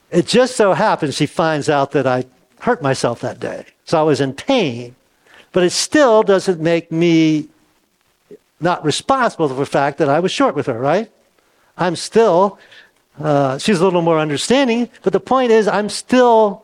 it 0.09 0.25
just 0.25 0.55
so 0.55 0.73
happens 0.73 1.15
she 1.15 1.27
finds 1.27 1.69
out 1.69 1.91
that 1.91 2.07
I 2.07 2.25
hurt 2.61 2.81
myself 2.81 3.21
that 3.21 3.39
day. 3.39 3.67
So 3.85 3.99
I 3.99 4.01
was 4.01 4.19
in 4.19 4.33
pain. 4.33 4.95
But 5.53 5.63
it 5.63 5.71
still 5.71 6.23
doesn't 6.23 6.59
make 6.59 6.91
me 6.91 7.49
not 8.59 8.85
responsible 8.85 9.49
for 9.49 9.55
the 9.55 9.65
fact 9.65 9.97
that 9.97 10.09
I 10.09 10.19
was 10.19 10.31
short 10.31 10.55
with 10.55 10.67
her, 10.67 10.79
right? 10.79 11.11
I'm 11.77 11.95
still 11.95 12.59
uh, 13.19 13.57
she's 13.57 13.79
a 13.79 13.83
little 13.83 14.01
more 14.01 14.19
understanding, 14.19 14.89
but 15.03 15.13
the 15.13 15.19
point 15.19 15.51
is, 15.51 15.67
I'm 15.67 15.89
still 15.89 16.63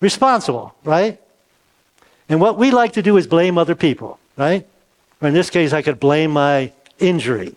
responsible, 0.00 0.74
right? 0.84 1.20
And 2.28 2.40
what 2.40 2.56
we 2.56 2.70
like 2.70 2.92
to 2.94 3.02
do 3.02 3.16
is 3.16 3.26
blame 3.26 3.58
other 3.58 3.74
people, 3.74 4.18
right? 4.36 4.66
Or 5.20 5.28
in 5.28 5.34
this 5.34 5.50
case, 5.50 5.72
I 5.72 5.82
could 5.82 6.00
blame 6.00 6.30
my 6.30 6.72
injury. 6.98 7.56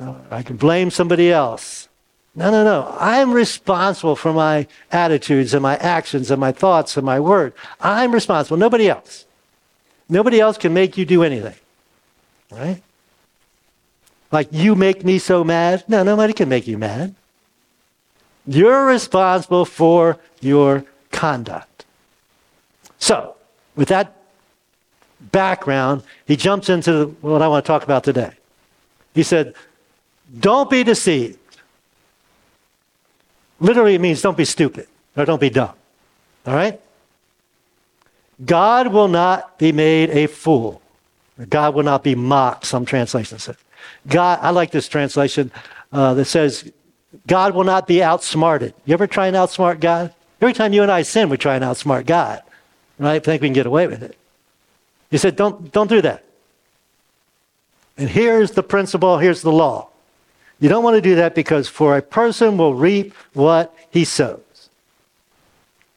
Uh, 0.00 0.14
I 0.30 0.42
could 0.42 0.58
blame 0.58 0.90
somebody 0.90 1.30
else. 1.30 1.88
No, 2.34 2.50
no, 2.50 2.64
no. 2.64 2.96
I'm 2.98 3.32
responsible 3.32 4.16
for 4.16 4.32
my 4.32 4.66
attitudes 4.92 5.54
and 5.54 5.62
my 5.62 5.76
actions 5.76 6.30
and 6.30 6.40
my 6.40 6.52
thoughts 6.52 6.96
and 6.96 7.04
my 7.04 7.20
word. 7.20 7.52
I'm 7.80 8.12
responsible. 8.12 8.56
Nobody 8.56 8.88
else. 8.88 9.26
Nobody 10.08 10.40
else 10.40 10.56
can 10.56 10.72
make 10.72 10.96
you 10.96 11.04
do 11.04 11.22
anything. 11.22 11.54
Right? 12.50 12.82
Like, 14.30 14.48
you 14.50 14.74
make 14.74 15.04
me 15.04 15.18
so 15.18 15.44
mad. 15.44 15.84
No, 15.88 16.02
nobody 16.02 16.32
can 16.32 16.48
make 16.48 16.66
you 16.66 16.78
mad. 16.78 17.14
You're 18.46 18.86
responsible 18.86 19.64
for 19.64 20.18
your 20.40 20.84
conduct. 21.10 21.84
So, 22.98 23.36
with 23.76 23.88
that 23.88 24.16
background, 25.20 26.02
he 26.26 26.36
jumps 26.36 26.68
into 26.68 27.16
what 27.20 27.42
I 27.42 27.48
want 27.48 27.64
to 27.64 27.66
talk 27.66 27.84
about 27.84 28.04
today. 28.04 28.32
He 29.14 29.22
said, 29.22 29.54
Don't 30.40 30.70
be 30.70 30.84
deceived. 30.84 31.38
Literally, 33.60 33.94
it 33.94 34.00
means 34.00 34.22
don't 34.22 34.36
be 34.36 34.44
stupid 34.44 34.86
or 35.16 35.24
don't 35.24 35.40
be 35.40 35.50
dumb. 35.50 35.72
All 36.46 36.54
right? 36.54 36.80
God 38.44 38.88
will 38.88 39.08
not 39.08 39.58
be 39.58 39.72
made 39.72 40.10
a 40.10 40.26
fool. 40.26 40.80
God 41.48 41.74
will 41.74 41.82
not 41.82 42.02
be 42.02 42.14
mocked, 42.14 42.66
some 42.66 42.84
translations 42.84 43.44
say. 43.44 43.54
God, 44.06 44.38
I 44.42 44.50
like 44.50 44.70
this 44.70 44.88
translation 44.88 45.50
uh, 45.92 46.14
that 46.14 46.24
says, 46.26 46.70
God 47.26 47.54
will 47.54 47.64
not 47.64 47.86
be 47.86 48.02
outsmarted. 48.02 48.74
You 48.84 48.94
ever 48.94 49.06
try 49.06 49.26
and 49.26 49.36
outsmart 49.36 49.80
God? 49.80 50.14
Every 50.40 50.52
time 50.52 50.72
you 50.72 50.82
and 50.82 50.90
I 50.90 51.02
sin, 51.02 51.28
we 51.28 51.36
try 51.36 51.56
and 51.56 51.64
outsmart 51.64 52.06
God, 52.06 52.42
right? 52.98 53.22
Think 53.22 53.42
we 53.42 53.48
can 53.48 53.54
get 53.54 53.66
away 53.66 53.86
with 53.86 54.02
it. 54.02 54.16
He 55.10 55.18
said, 55.18 55.36
don't, 55.36 55.72
don't 55.72 55.88
do 55.88 56.02
that. 56.02 56.24
And 57.96 58.08
here's 58.08 58.52
the 58.52 58.62
principle, 58.62 59.18
here's 59.18 59.42
the 59.42 59.52
law. 59.52 59.88
You 60.60 60.68
don't 60.68 60.84
want 60.84 60.96
to 60.96 61.00
do 61.00 61.16
that 61.16 61.34
because 61.34 61.68
for 61.68 61.96
a 61.96 62.02
person 62.02 62.56
will 62.56 62.74
reap 62.74 63.14
what 63.32 63.74
he 63.90 64.04
sows. 64.04 64.40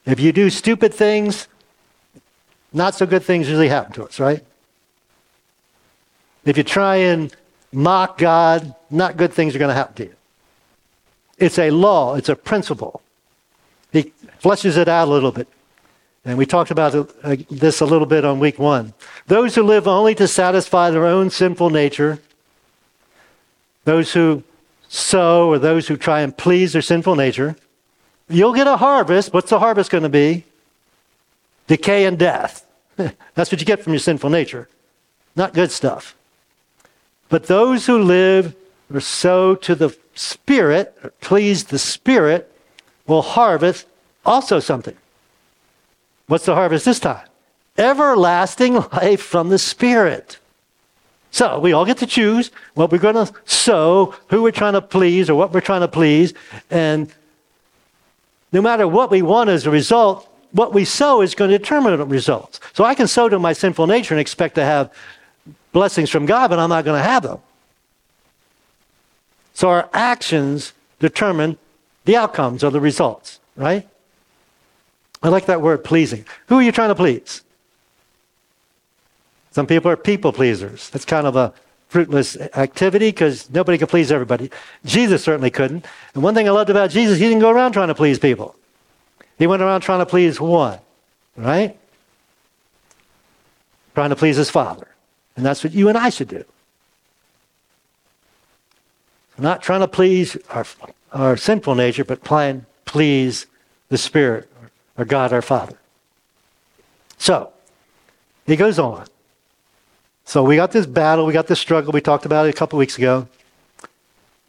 If 0.05 0.19
you 0.19 0.31
do 0.31 0.50
stupid 0.50 0.93
things, 0.93 1.48
not 2.73 2.95
so 2.95 3.05
good 3.05 3.23
things 3.23 3.47
usually 3.47 3.67
happen 3.67 3.93
to 3.93 4.05
us, 4.05 4.19
right? 4.19 4.43
If 6.45 6.57
you 6.57 6.63
try 6.63 6.97
and 6.97 7.35
mock 7.71 8.17
God, 8.17 8.73
not 8.89 9.17
good 9.17 9.33
things 9.33 9.55
are 9.55 9.59
going 9.59 9.69
to 9.69 9.75
happen 9.75 9.95
to 9.95 10.03
you. 10.05 10.15
It's 11.37 11.59
a 11.59 11.71
law, 11.71 12.15
it's 12.15 12.29
a 12.29 12.35
principle. 12.35 13.01
He 13.91 14.13
fleshes 14.41 14.77
it 14.77 14.87
out 14.87 15.07
a 15.07 15.11
little 15.11 15.31
bit. 15.31 15.47
And 16.23 16.37
we 16.37 16.45
talked 16.45 16.69
about 16.69 16.93
uh, 16.95 17.35
this 17.49 17.81
a 17.81 17.85
little 17.85 18.05
bit 18.05 18.23
on 18.23 18.39
week 18.39 18.59
one. 18.59 18.93
Those 19.25 19.55
who 19.55 19.63
live 19.63 19.87
only 19.87 20.13
to 20.15 20.27
satisfy 20.27 20.91
their 20.91 21.05
own 21.05 21.31
sinful 21.31 21.71
nature, 21.71 22.19
those 23.85 24.13
who 24.13 24.43
sow 24.87 25.49
or 25.49 25.57
those 25.57 25.87
who 25.87 25.97
try 25.97 26.21
and 26.21 26.37
please 26.37 26.73
their 26.73 26.81
sinful 26.83 27.15
nature, 27.15 27.55
you'll 28.29 28.53
get 28.53 28.67
a 28.67 28.77
harvest. 28.77 29.33
What's 29.33 29.49
the 29.49 29.59
harvest 29.59 29.89
going 29.89 30.03
to 30.03 30.09
be? 30.09 30.45
Decay 31.71 32.03
and 32.03 32.19
death. 32.19 32.65
That's 32.97 33.49
what 33.49 33.61
you 33.61 33.65
get 33.65 33.81
from 33.81 33.93
your 33.93 34.01
sinful 34.01 34.29
nature. 34.29 34.67
Not 35.37 35.53
good 35.53 35.71
stuff. 35.71 36.17
But 37.29 37.45
those 37.45 37.85
who 37.85 37.97
live 37.97 38.57
or 38.93 38.99
sow 38.99 39.55
to 39.55 39.73
the 39.73 39.95
Spirit, 40.13 40.93
or 41.01 41.11
please 41.21 41.63
the 41.63 41.79
Spirit, 41.79 42.53
will 43.07 43.21
harvest 43.21 43.87
also 44.25 44.59
something. 44.59 44.97
What's 46.27 46.43
the 46.43 46.55
harvest 46.55 46.83
this 46.83 46.99
time? 46.99 47.25
Everlasting 47.77 48.73
life 48.91 49.21
from 49.21 49.47
the 49.47 49.57
Spirit. 49.57 50.39
So 51.31 51.57
we 51.57 51.71
all 51.71 51.85
get 51.85 51.99
to 51.99 52.05
choose 52.05 52.51
what 52.73 52.91
we're 52.91 52.97
going 52.97 53.15
to 53.15 53.33
sow, 53.45 54.13
who 54.27 54.43
we're 54.43 54.51
trying 54.51 54.73
to 54.73 54.81
please, 54.81 55.29
or 55.29 55.35
what 55.35 55.53
we're 55.53 55.61
trying 55.61 55.79
to 55.79 55.87
please. 55.87 56.33
And 56.69 57.09
no 58.51 58.61
matter 58.61 58.89
what 58.89 59.09
we 59.09 59.21
want 59.21 59.49
as 59.49 59.65
a 59.65 59.71
result, 59.71 60.27
what 60.51 60.74
we 60.74 60.86
sow 60.86 61.22
is 61.22 61.36
going 61.36 61.51
to 61.51 61.58
determine 61.58 61.98
the 61.98 62.05
results. 62.05 62.60
So 62.74 62.84
I 62.84 62.96
can 62.96 63.08
sow 63.08 63.29
to 63.29 63.39
my 63.39 63.53
sinful 63.53 63.88
nature 63.88 64.13
and 64.13 64.22
expect 64.22 64.55
to 64.55 64.63
have 64.63 64.91
blessings 65.72 66.10
from 66.10 66.25
God, 66.25 66.50
but 66.50 66.60
I'm 66.60 66.70
not 66.70 66.86
going 66.86 67.00
to 67.00 67.08
have 67.08 67.24
them. 67.24 67.39
So 69.53 69.70
our 69.70 69.89
actions 69.93 70.74
determine 71.00 71.58
the 72.05 72.15
outcomes 72.15 72.63
or 72.63 72.72
the 72.72 72.79
results, 72.79 73.39
right? 73.55 73.88
I 75.24 75.29
like 75.29 75.46
that 75.46 75.62
word 75.62 75.84
pleasing. 75.84 76.25
Who 76.48 76.58
are 76.58 76.62
you 76.62 76.72
trying 76.72 76.89
to 76.89 76.96
please? 76.96 77.43
Some 79.51 79.67
people 79.67 79.91
are 79.91 79.98
people 79.98 80.31
pleasers. 80.34 80.89
That's 80.89 81.05
kind 81.05 81.27
of 81.27 81.36
a 81.36 81.53
fruitless 81.89 82.38
activity 82.38 83.10
because 83.10 83.50
nobody 83.50 83.77
can 83.77 83.88
please 83.88 84.12
everybody. 84.12 84.50
Jesus 84.86 85.24
certainly 85.24 85.51
couldn't. 85.51 85.86
And 86.13 86.24
one 86.24 86.34
thing 86.34 86.48
I 86.48 86.51
loved 86.51 86.70
about 86.70 86.89
Jesus, 86.89 87.20
he 87.20 87.25
didn't 87.25 87.41
go 87.41 87.50
around 87.50 87.74
trying 87.74 87.89
to 87.89 87.96
please 87.96 88.17
people. 88.17 88.55
He 89.41 89.48
went 89.48 89.63
around 89.63 89.81
trying 89.81 89.98
to 89.98 90.05
please 90.05 90.39
one, 90.39 90.77
right? 91.36 91.75
Trying 93.95 94.12
to 94.12 94.15
please 94.15 94.38
his 94.38 94.51
Father. 94.51 94.88
And 95.36 95.43
that's 95.43 95.63
what 95.63 95.74
you 95.74 95.89
and 95.89 95.98
I 95.98 96.12
should 96.12 96.27
do. 96.27 96.45
Not 99.39 99.63
trying 99.63 99.79
to 99.79 99.88
please 99.88 100.38
our, 100.51 100.63
our 101.12 101.38
sinful 101.38 101.74
nature, 101.74 102.05
but 102.05 102.24
trying 102.24 102.60
to 102.60 102.65
please 102.86 103.48
the 103.89 103.98
Spirit 103.98 104.48
or 104.95 105.05
God 105.05 105.33
our 105.33 105.41
Father. 105.41 105.79
So, 107.17 107.51
he 108.45 108.55
goes 108.55 108.77
on. 108.77 109.07
So 110.24 110.43
we 110.43 110.55
got 110.55 110.71
this 110.71 110.86
battle, 110.86 111.25
we 111.25 111.33
got 111.33 111.48
this 111.48 111.60
struggle, 111.60 111.91
we 111.91 112.01
talked 112.01 112.27
about 112.27 112.45
it 112.45 112.50
a 112.50 112.53
couple 112.53 112.77
weeks 112.77 112.95
ago. 112.95 113.27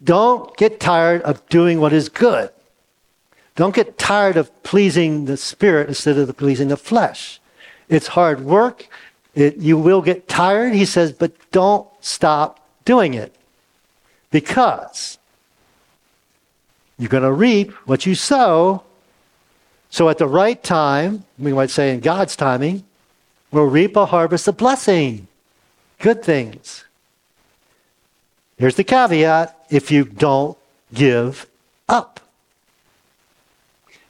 Don't 0.03 0.55
get 0.55 0.79
tired 0.79 1.23
of 1.23 1.43
doing 1.49 1.79
what 1.79 1.93
is 1.93 2.09
good. 2.09 2.51
Don't 3.55 3.75
get 3.75 3.97
tired 3.97 4.37
of 4.37 4.63
pleasing 4.63 5.25
the 5.25 5.37
spirit 5.37 5.87
instead 5.87 6.17
of 6.17 6.27
the 6.27 6.33
pleasing 6.33 6.69
the 6.69 6.77
flesh. 6.77 7.39
It's 7.87 8.07
hard 8.07 8.41
work. 8.41 8.87
It, 9.35 9.57
you 9.57 9.77
will 9.77 10.01
get 10.01 10.27
tired, 10.27 10.73
he 10.73 10.85
says, 10.85 11.11
but 11.11 11.33
don't 11.51 11.87
stop 12.01 12.59
doing 12.85 13.13
it. 13.13 13.35
Because 14.31 15.17
you're 16.97 17.09
going 17.09 17.23
to 17.23 17.31
reap 17.31 17.71
what 17.87 18.05
you 18.05 18.15
sow. 18.15 18.83
So 19.89 20.09
at 20.09 20.17
the 20.17 20.27
right 20.27 20.61
time, 20.63 21.23
we 21.37 21.53
might 21.53 21.69
say 21.69 21.93
in 21.93 21.99
God's 21.99 22.35
timing, 22.35 22.83
we'll 23.51 23.65
reap 23.65 23.95
a 23.95 24.07
harvest 24.07 24.47
of 24.47 24.57
blessing 24.57 25.27
good 26.03 26.21
things. 26.21 26.83
Here's 28.57 28.75
the 28.75 28.83
caveat 28.83 29.57
if 29.69 29.89
you 29.89 30.03
don't 30.03 30.57
give 30.93 31.47
up. 31.87 32.19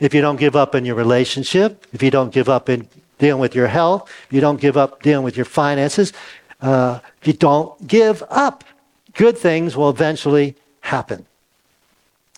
If 0.03 0.13
you 0.13 0.19
don't 0.19 0.35
give 0.35 0.57
up 0.57 0.75
in 0.75 0.83
your 0.83 0.95
relationship, 0.95 1.87
if 1.93 2.03
you 2.03 2.11
don't 2.11 2.33
give 2.33 2.49
up 2.49 2.67
in 2.67 2.89
dealing 3.19 3.39
with 3.39 3.55
your 3.55 3.67
health, 3.67 4.11
if 4.27 4.33
you 4.33 4.41
don't 4.41 4.59
give 4.59 4.75
up 4.75 5.01
dealing 5.01 5.23
with 5.23 5.37
your 5.37 5.45
finances, 5.45 6.11
uh, 6.59 6.99
if 7.21 7.27
you 7.27 7.31
don't 7.31 7.87
give 7.87 8.21
up, 8.29 8.65
good 9.13 9.37
things 9.37 9.77
will 9.77 9.89
eventually 9.89 10.55
happen. 10.81 11.25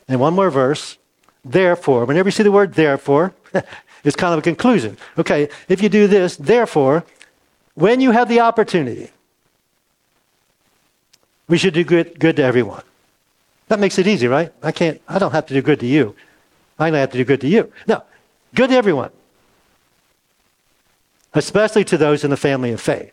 And 0.07 0.19
one 0.19 0.35
more 0.35 0.51
verse. 0.51 0.99
Therefore, 1.43 2.05
whenever 2.05 2.27
you 2.27 2.31
see 2.31 2.43
the 2.43 2.51
word 2.51 2.75
therefore, 2.75 3.33
it's 4.03 4.15
kind 4.15 4.33
of 4.33 4.39
a 4.39 4.43
conclusion. 4.43 4.95
Okay, 5.17 5.49
if 5.67 5.81
you 5.81 5.89
do 5.89 6.05
this, 6.05 6.35
therefore, 6.35 7.03
when 7.73 7.99
you 7.99 8.11
have 8.11 8.29
the 8.29 8.41
opportunity, 8.41 9.09
we 11.47 11.57
should 11.57 11.73
do 11.73 11.83
good, 11.83 12.19
good 12.19 12.35
to 12.35 12.43
everyone. 12.43 12.83
That 13.69 13.79
makes 13.79 13.97
it 13.97 14.05
easy, 14.05 14.27
right? 14.27 14.53
I 14.61 14.71
can't, 14.71 15.01
I 15.07 15.17
don't 15.17 15.31
have 15.31 15.47
to 15.47 15.55
do 15.55 15.63
good 15.63 15.79
to 15.79 15.87
you. 15.87 16.15
I 16.77 16.89
have 16.89 17.11
to 17.11 17.17
do 17.17 17.23
good 17.23 17.41
to 17.41 17.47
you. 17.47 17.71
No, 17.87 18.03
good 18.53 18.69
to 18.69 18.75
everyone. 18.75 19.11
Especially 21.33 21.83
to 21.85 21.97
those 21.97 22.23
in 22.23 22.29
the 22.29 22.37
family 22.37 22.71
of 22.71 22.81
faith. 22.81 23.11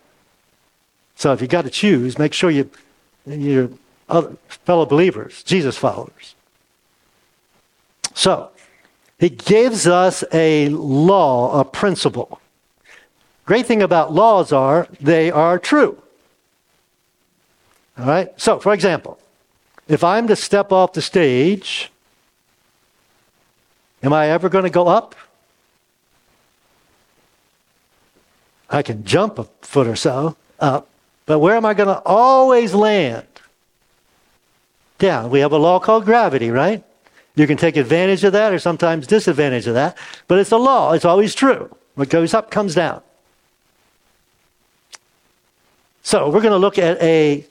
So 1.16 1.33
if 1.33 1.40
you've 1.40 1.50
got 1.50 1.64
to 1.64 1.71
choose, 1.71 2.19
make 2.19 2.33
sure 2.33 2.50
you, 2.50 2.71
you're 3.26 3.71
fellow 4.49 4.87
believers, 4.87 5.42
Jesus 5.42 5.76
followers. 5.76 6.35
So, 8.14 8.50
he 9.19 9.31
gives 9.31 9.87
us 9.87 10.25
a 10.33 10.69
law, 10.71 11.61
a 11.61 11.64
principle. 11.64 12.40
Great 13.47 13.66
thing 13.66 13.83
about 13.83 14.12
laws 14.12 14.52
are 14.52 14.88
they 15.00 15.31
are 15.31 15.59
true. 15.59 16.02
All 17.97 18.07
right? 18.07 18.28
So, 18.37 18.59
for 18.59 18.75
example, 18.75 19.19
if 19.87 20.02
I'm 20.02 20.26
to 20.26 20.35
step 20.35 20.73
off 20.73 20.92
the 20.92 21.02
stage, 21.02 21.92
am 24.03 24.13
I 24.13 24.29
ever 24.29 24.49
going 24.49 24.65
to 24.65 24.71
go 24.71 24.89
up? 24.89 25.15
I 28.69 28.83
can 28.83 29.05
jump 29.05 29.39
a 29.39 29.45
foot 29.61 29.87
or 29.87 29.97
so 29.97 30.37
up, 30.59 30.89
but 31.27 31.41
where 31.41 31.57
am 31.57 31.67
I 31.67 31.75
going 31.75 31.89
to 31.89 32.01
always 32.05 32.73
land? 32.73 33.27
Down. 34.99 35.31
We 35.31 35.41
have 35.41 35.53
a 35.53 35.59
law 35.59 35.79
called 35.79 36.05
gravity, 36.05 36.51
right? 36.51 36.83
You 37.35 37.47
can 37.47 37.57
take 37.57 37.77
advantage 37.77 38.25
of 38.25 38.33
that 38.33 38.53
or 38.53 38.59
sometimes 38.59 39.07
disadvantage 39.07 39.67
of 39.67 39.75
that, 39.75 39.97
but 40.29 40.39
it's 40.39 40.53
a 40.53 40.57
law. 40.57 40.93
It's 40.93 41.05
always 41.05 41.35
true. 41.35 41.75
What 41.95 42.09
goes 42.09 42.35
up 42.35 42.51
comes 42.51 42.75
down. 42.75 43.03
So 46.03 46.27
we're 46.27 46.41
going 46.41 46.53
to 46.53 46.59
look 46.59 46.79
at 46.79 47.01
a 47.03 47.47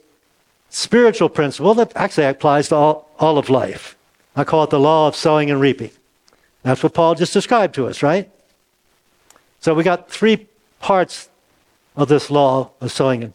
spiritual 0.70 1.28
principle 1.28 1.74
that 1.74 1.92
actually 1.96 2.26
applies 2.26 2.68
to 2.68 2.76
all, 2.76 3.10
all 3.18 3.38
of 3.38 3.48
life. 3.50 3.96
I 4.34 4.44
call 4.44 4.64
it 4.64 4.70
the 4.70 4.80
law 4.80 5.08
of 5.08 5.16
sowing 5.16 5.50
and 5.50 5.60
reaping. 5.60 5.90
That's 6.62 6.82
what 6.82 6.94
Paul 6.94 7.14
just 7.14 7.32
described 7.32 7.74
to 7.74 7.86
us, 7.86 8.02
right? 8.02 8.30
So 9.60 9.74
we 9.74 9.82
got 9.82 10.10
three 10.10 10.46
parts 10.80 11.28
of 11.96 12.08
this 12.08 12.30
law 12.30 12.70
of 12.80 12.90
sowing 12.92 13.24
and, 13.24 13.32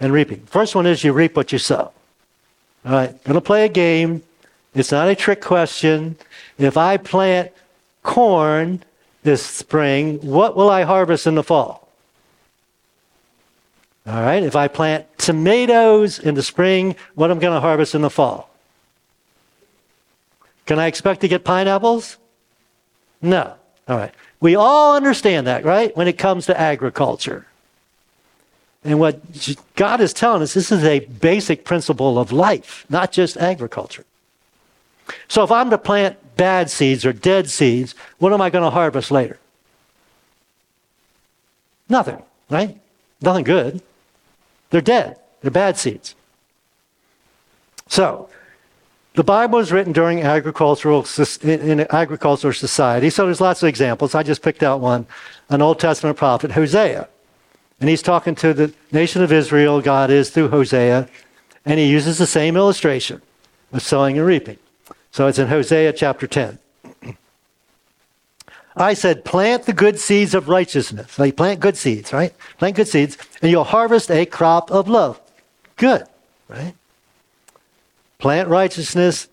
and 0.00 0.12
reaping. 0.12 0.40
First 0.46 0.74
one 0.74 0.86
is 0.86 1.04
you 1.04 1.12
reap 1.12 1.36
what 1.36 1.52
you 1.52 1.58
sow. 1.58 1.92
All 2.84 2.92
right, 2.92 3.24
to 3.24 3.40
play 3.40 3.64
a 3.64 3.68
game. 3.68 4.22
It's 4.74 4.92
not 4.92 5.08
a 5.08 5.14
trick 5.14 5.40
question. 5.40 6.16
If 6.58 6.76
I 6.76 6.96
plant 6.96 7.52
corn 8.02 8.82
this 9.22 9.44
spring, 9.44 10.18
what 10.20 10.56
will 10.56 10.68
I 10.68 10.82
harvest 10.82 11.26
in 11.26 11.34
the 11.34 11.42
fall? 11.42 11.88
All 14.06 14.20
right, 14.20 14.42
if 14.42 14.54
I 14.54 14.68
plant 14.68 15.06
tomatoes 15.16 16.18
in 16.18 16.34
the 16.34 16.42
spring, 16.42 16.94
what 17.14 17.30
am 17.30 17.38
I 17.38 17.40
going 17.40 17.54
to 17.54 17.60
harvest 17.60 17.94
in 17.94 18.02
the 18.02 18.10
fall? 18.10 18.50
Can 20.66 20.78
I 20.78 20.86
expect 20.86 21.22
to 21.22 21.28
get 21.28 21.44
pineapples? 21.44 22.18
No. 23.24 23.54
All 23.88 23.96
right. 23.96 24.12
We 24.40 24.54
all 24.54 24.94
understand 24.94 25.46
that, 25.46 25.64
right? 25.64 25.96
When 25.96 26.06
it 26.06 26.18
comes 26.18 26.46
to 26.46 26.60
agriculture. 26.60 27.46
And 28.84 29.00
what 29.00 29.20
God 29.76 30.00
is 30.02 30.12
telling 30.12 30.42
us, 30.42 30.52
this 30.52 30.70
is 30.70 30.84
a 30.84 31.00
basic 31.00 31.64
principle 31.64 32.18
of 32.18 32.32
life, 32.32 32.84
not 32.90 33.12
just 33.12 33.38
agriculture. 33.38 34.04
So 35.28 35.42
if 35.42 35.50
I'm 35.50 35.70
to 35.70 35.78
plant 35.78 36.18
bad 36.36 36.70
seeds 36.70 37.06
or 37.06 37.12
dead 37.12 37.48
seeds, 37.48 37.94
what 38.18 38.32
am 38.32 38.42
I 38.42 38.50
going 38.50 38.64
to 38.64 38.70
harvest 38.70 39.10
later? 39.10 39.38
Nothing, 41.88 42.22
right? 42.50 42.78
Nothing 43.22 43.44
good. 43.44 43.80
They're 44.68 44.80
dead. 44.82 45.18
They're 45.40 45.50
bad 45.50 45.78
seeds. 45.78 46.14
So, 47.88 48.28
the 49.14 49.24
Bible 49.24 49.58
was 49.58 49.72
written 49.72 49.92
during 49.92 50.22
agricultural 50.22 51.06
in 51.42 51.86
agricultural 51.90 52.52
society, 52.52 53.10
so 53.10 53.24
there's 53.24 53.40
lots 53.40 53.62
of 53.62 53.68
examples. 53.68 54.14
I 54.14 54.22
just 54.22 54.42
picked 54.42 54.62
out 54.62 54.80
one, 54.80 55.06
an 55.48 55.62
Old 55.62 55.78
Testament 55.78 56.16
prophet, 56.18 56.52
Hosea. 56.52 57.08
And 57.80 57.88
he's 57.88 58.02
talking 58.02 58.34
to 58.36 58.52
the 58.52 58.72
nation 58.92 59.22
of 59.22 59.32
Israel, 59.32 59.80
God 59.80 60.10
is 60.10 60.30
through 60.30 60.48
Hosea, 60.48 61.08
and 61.64 61.78
he 61.78 61.86
uses 61.86 62.18
the 62.18 62.26
same 62.26 62.56
illustration 62.56 63.22
of 63.72 63.82
sowing 63.82 64.18
and 64.18 64.26
reaping. 64.26 64.58
So 65.10 65.28
it's 65.28 65.38
in 65.38 65.48
Hosea 65.48 65.92
chapter 65.92 66.26
10. 66.26 66.58
I 68.76 68.94
said, 68.94 69.24
plant 69.24 69.66
the 69.66 69.72
good 69.72 70.00
seeds 70.00 70.34
of 70.34 70.48
righteousness. 70.48 71.18
Like 71.18 71.36
plant 71.36 71.60
good 71.60 71.76
seeds, 71.76 72.12
right? 72.12 72.34
Plant 72.58 72.74
good 72.74 72.88
seeds, 72.88 73.16
and 73.40 73.50
you'll 73.50 73.62
harvest 73.62 74.10
a 74.10 74.26
crop 74.26 74.72
of 74.72 74.88
love. 74.88 75.20
Good, 75.76 76.04
right? 76.48 76.74
Plant 78.24 78.48
righteousness, 78.48 79.28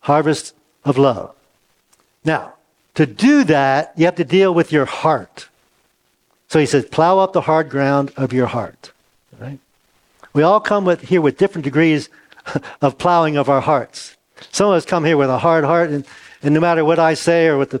harvest 0.00 0.54
of 0.84 0.98
love. 0.98 1.34
Now, 2.26 2.52
to 2.94 3.06
do 3.06 3.42
that, 3.44 3.94
you 3.96 4.04
have 4.04 4.16
to 4.16 4.24
deal 4.24 4.52
with 4.52 4.70
your 4.70 4.84
heart. 4.84 5.48
So 6.48 6.58
he 6.58 6.66
says, 6.66 6.84
plow 6.84 7.18
up 7.18 7.32
the 7.32 7.40
hard 7.40 7.70
ground 7.70 8.12
of 8.14 8.34
your 8.34 8.48
heart. 8.48 8.92
Right? 9.40 9.58
We 10.34 10.42
all 10.42 10.60
come 10.60 10.84
with, 10.84 11.08
here 11.08 11.22
with 11.22 11.38
different 11.38 11.64
degrees 11.64 12.10
of 12.82 12.98
plowing 12.98 13.38
of 13.38 13.48
our 13.48 13.62
hearts. 13.62 14.14
Some 14.52 14.68
of 14.68 14.74
us 14.74 14.84
come 14.84 15.06
here 15.06 15.16
with 15.16 15.30
a 15.30 15.38
hard 15.38 15.64
heart, 15.64 15.88
and, 15.88 16.04
and 16.42 16.52
no 16.52 16.60
matter 16.60 16.84
what 16.84 16.98
I 16.98 17.14
say 17.14 17.46
or 17.46 17.56
what 17.56 17.70
the 17.70 17.80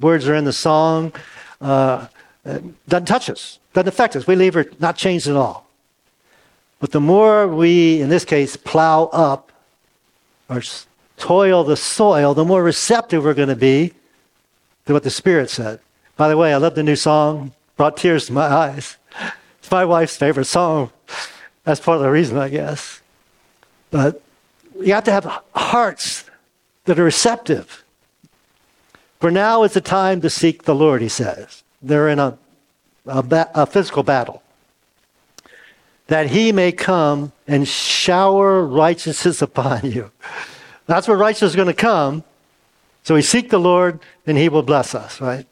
words 0.00 0.28
are 0.28 0.34
in 0.34 0.44
the 0.44 0.52
song, 0.52 1.14
uh, 1.62 2.08
doesn't 2.44 3.06
touch 3.06 3.30
us, 3.30 3.58
doesn't 3.72 3.88
affect 3.88 4.16
us. 4.16 4.26
We 4.26 4.36
leave 4.36 4.52
her 4.52 4.66
not 4.80 4.98
changed 4.98 5.28
at 5.28 5.34
all. 5.34 5.65
But 6.78 6.92
the 6.92 7.00
more 7.00 7.48
we, 7.48 8.00
in 8.00 8.08
this 8.08 8.24
case, 8.24 8.56
plow 8.56 9.04
up 9.06 9.50
or 10.48 10.62
toil 11.16 11.64
the 11.64 11.76
soil, 11.76 12.34
the 12.34 12.44
more 12.44 12.62
receptive 12.62 13.24
we're 13.24 13.34
going 13.34 13.48
to 13.48 13.56
be 13.56 13.92
to 14.86 14.92
what 14.92 15.02
the 15.02 15.10
Spirit 15.10 15.50
said. 15.50 15.80
By 16.16 16.28
the 16.28 16.36
way, 16.36 16.52
I 16.52 16.56
love 16.56 16.74
the 16.74 16.82
new 16.82 16.96
song, 16.96 17.52
brought 17.76 17.96
tears 17.96 18.26
to 18.26 18.32
my 18.32 18.46
eyes. 18.46 18.96
It's 19.58 19.70
my 19.70 19.84
wife's 19.84 20.16
favorite 20.16 20.44
song. 20.44 20.90
That's 21.64 21.80
part 21.80 21.96
of 21.96 22.02
the 22.02 22.10
reason, 22.10 22.38
I 22.38 22.48
guess. 22.48 23.00
But 23.90 24.22
you 24.80 24.94
have 24.94 25.04
to 25.04 25.12
have 25.12 25.42
hearts 25.54 26.24
that 26.84 26.98
are 26.98 27.04
receptive. 27.04 27.84
For 29.20 29.30
now 29.30 29.62
is 29.64 29.72
the 29.72 29.80
time 29.80 30.20
to 30.20 30.30
seek 30.30 30.64
the 30.64 30.74
Lord, 30.74 31.02
he 31.02 31.08
says. 31.08 31.64
They're 31.82 32.08
in 32.08 32.18
a, 32.18 32.38
a, 33.06 33.22
ba- 33.22 33.50
a 33.54 33.66
physical 33.66 34.02
battle. 34.02 34.42
That 36.08 36.30
he 36.30 36.52
may 36.52 36.72
come 36.72 37.32
and 37.48 37.66
shower 37.66 38.64
righteousness 38.64 39.42
upon 39.48 39.90
you. 39.90 40.10
That's 40.86 41.08
where 41.08 41.16
righteousness 41.16 41.52
is 41.52 41.56
going 41.56 41.66
to 41.66 41.74
come. 41.74 42.24
So 43.02 43.14
we 43.14 43.22
seek 43.22 43.50
the 43.50 43.58
Lord 43.58 44.00
and 44.26 44.36
he 44.36 44.48
will 44.48 44.62
bless 44.62 44.94
us, 44.94 45.20
right? 45.20 45.46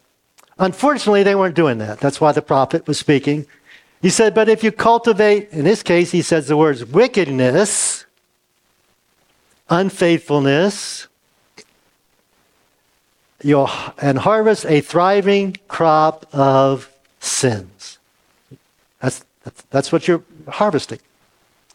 Unfortunately, 0.59 1.23
they 1.23 1.35
weren't 1.35 1.57
doing 1.57 1.79
that. 1.79 1.99
That's 1.99 2.21
why 2.21 2.33
the 2.33 2.43
prophet 2.43 2.87
was 2.87 2.99
speaking. 2.99 3.47
He 4.03 4.11
said, 4.11 4.35
But 4.35 4.49
if 4.49 4.63
you 4.63 4.71
cultivate, 4.71 5.51
in 5.51 5.65
this 5.65 5.83
case, 5.83 6.11
he 6.11 6.23
says 6.23 6.47
the 6.47 6.57
words 6.57 6.85
wickedness, 6.85 8.05
unfaithfulness, 9.69 11.09
and 13.43 14.19
harvest 14.19 14.67
a 14.67 14.81
thriving 14.81 15.57
crop 15.69 16.27
of 16.33 16.91
sins. 17.21 17.99
That's, 19.45 19.63
that's, 19.71 19.93
what 19.93 20.09
you're 20.09 20.23
harvesting. 20.49 20.99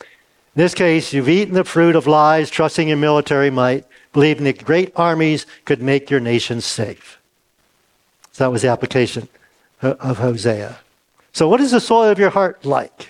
In 0.02 0.64
this 0.64 0.74
case, 0.74 1.14
you've 1.14 1.30
eaten 1.30 1.54
the 1.54 1.64
fruit 1.64 1.96
of 1.96 2.08
lies, 2.08 2.50
trusting 2.50 2.90
in 2.90 3.00
military 3.00 3.50
might, 3.50 3.86
believing 4.12 4.44
that 4.46 4.64
great 4.66 4.92
armies 4.96 5.46
could 5.66 5.82
make 5.82 6.10
your 6.10 6.20
nation 6.20 6.62
safe. 6.62 7.20
So 8.32 8.44
that 8.44 8.52
was 8.52 8.64
the 8.64 8.70
application 8.70 9.30
of 9.82 10.18
Hosea. 10.18 10.80
So, 11.32 11.48
what 11.48 11.62
is 11.62 11.72
the 11.72 11.80
soil 11.80 12.10
of 12.10 12.18
your 12.18 12.32
heart 12.32 12.66
like? 12.66 13.10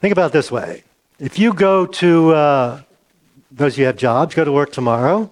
Think 0.00 0.12
about 0.12 0.32
this 0.32 0.50
way. 0.50 0.82
If 1.18 1.38
you 1.38 1.52
go 1.52 1.86
to, 1.86 2.34
uh, 2.34 2.82
those 3.52 3.74
of 3.74 3.78
you 3.78 3.84
have 3.86 3.96
jobs, 3.96 4.34
go 4.34 4.44
to 4.44 4.52
work 4.52 4.72
tomorrow, 4.72 5.30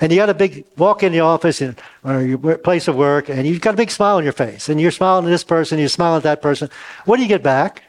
and 0.00 0.12
you 0.12 0.18
got 0.18 0.28
a 0.28 0.34
big 0.34 0.64
walk 0.76 1.02
in 1.02 1.12
the 1.12 1.20
office 1.20 1.60
and, 1.60 1.80
or 2.04 2.22
your 2.22 2.58
place 2.58 2.86
of 2.88 2.96
work, 2.96 3.28
and 3.28 3.46
you've 3.46 3.60
got 3.60 3.74
a 3.74 3.76
big 3.76 3.90
smile 3.90 4.16
on 4.16 4.24
your 4.24 4.32
face, 4.32 4.68
and 4.68 4.80
you're 4.80 4.90
smiling 4.90 5.24
at 5.24 5.30
this 5.30 5.44
person, 5.44 5.78
you're 5.78 5.88
smiling 5.88 6.18
at 6.18 6.22
that 6.24 6.42
person. 6.42 6.68
What 7.04 7.16
do 7.16 7.22
you 7.22 7.28
get 7.28 7.42
back? 7.42 7.82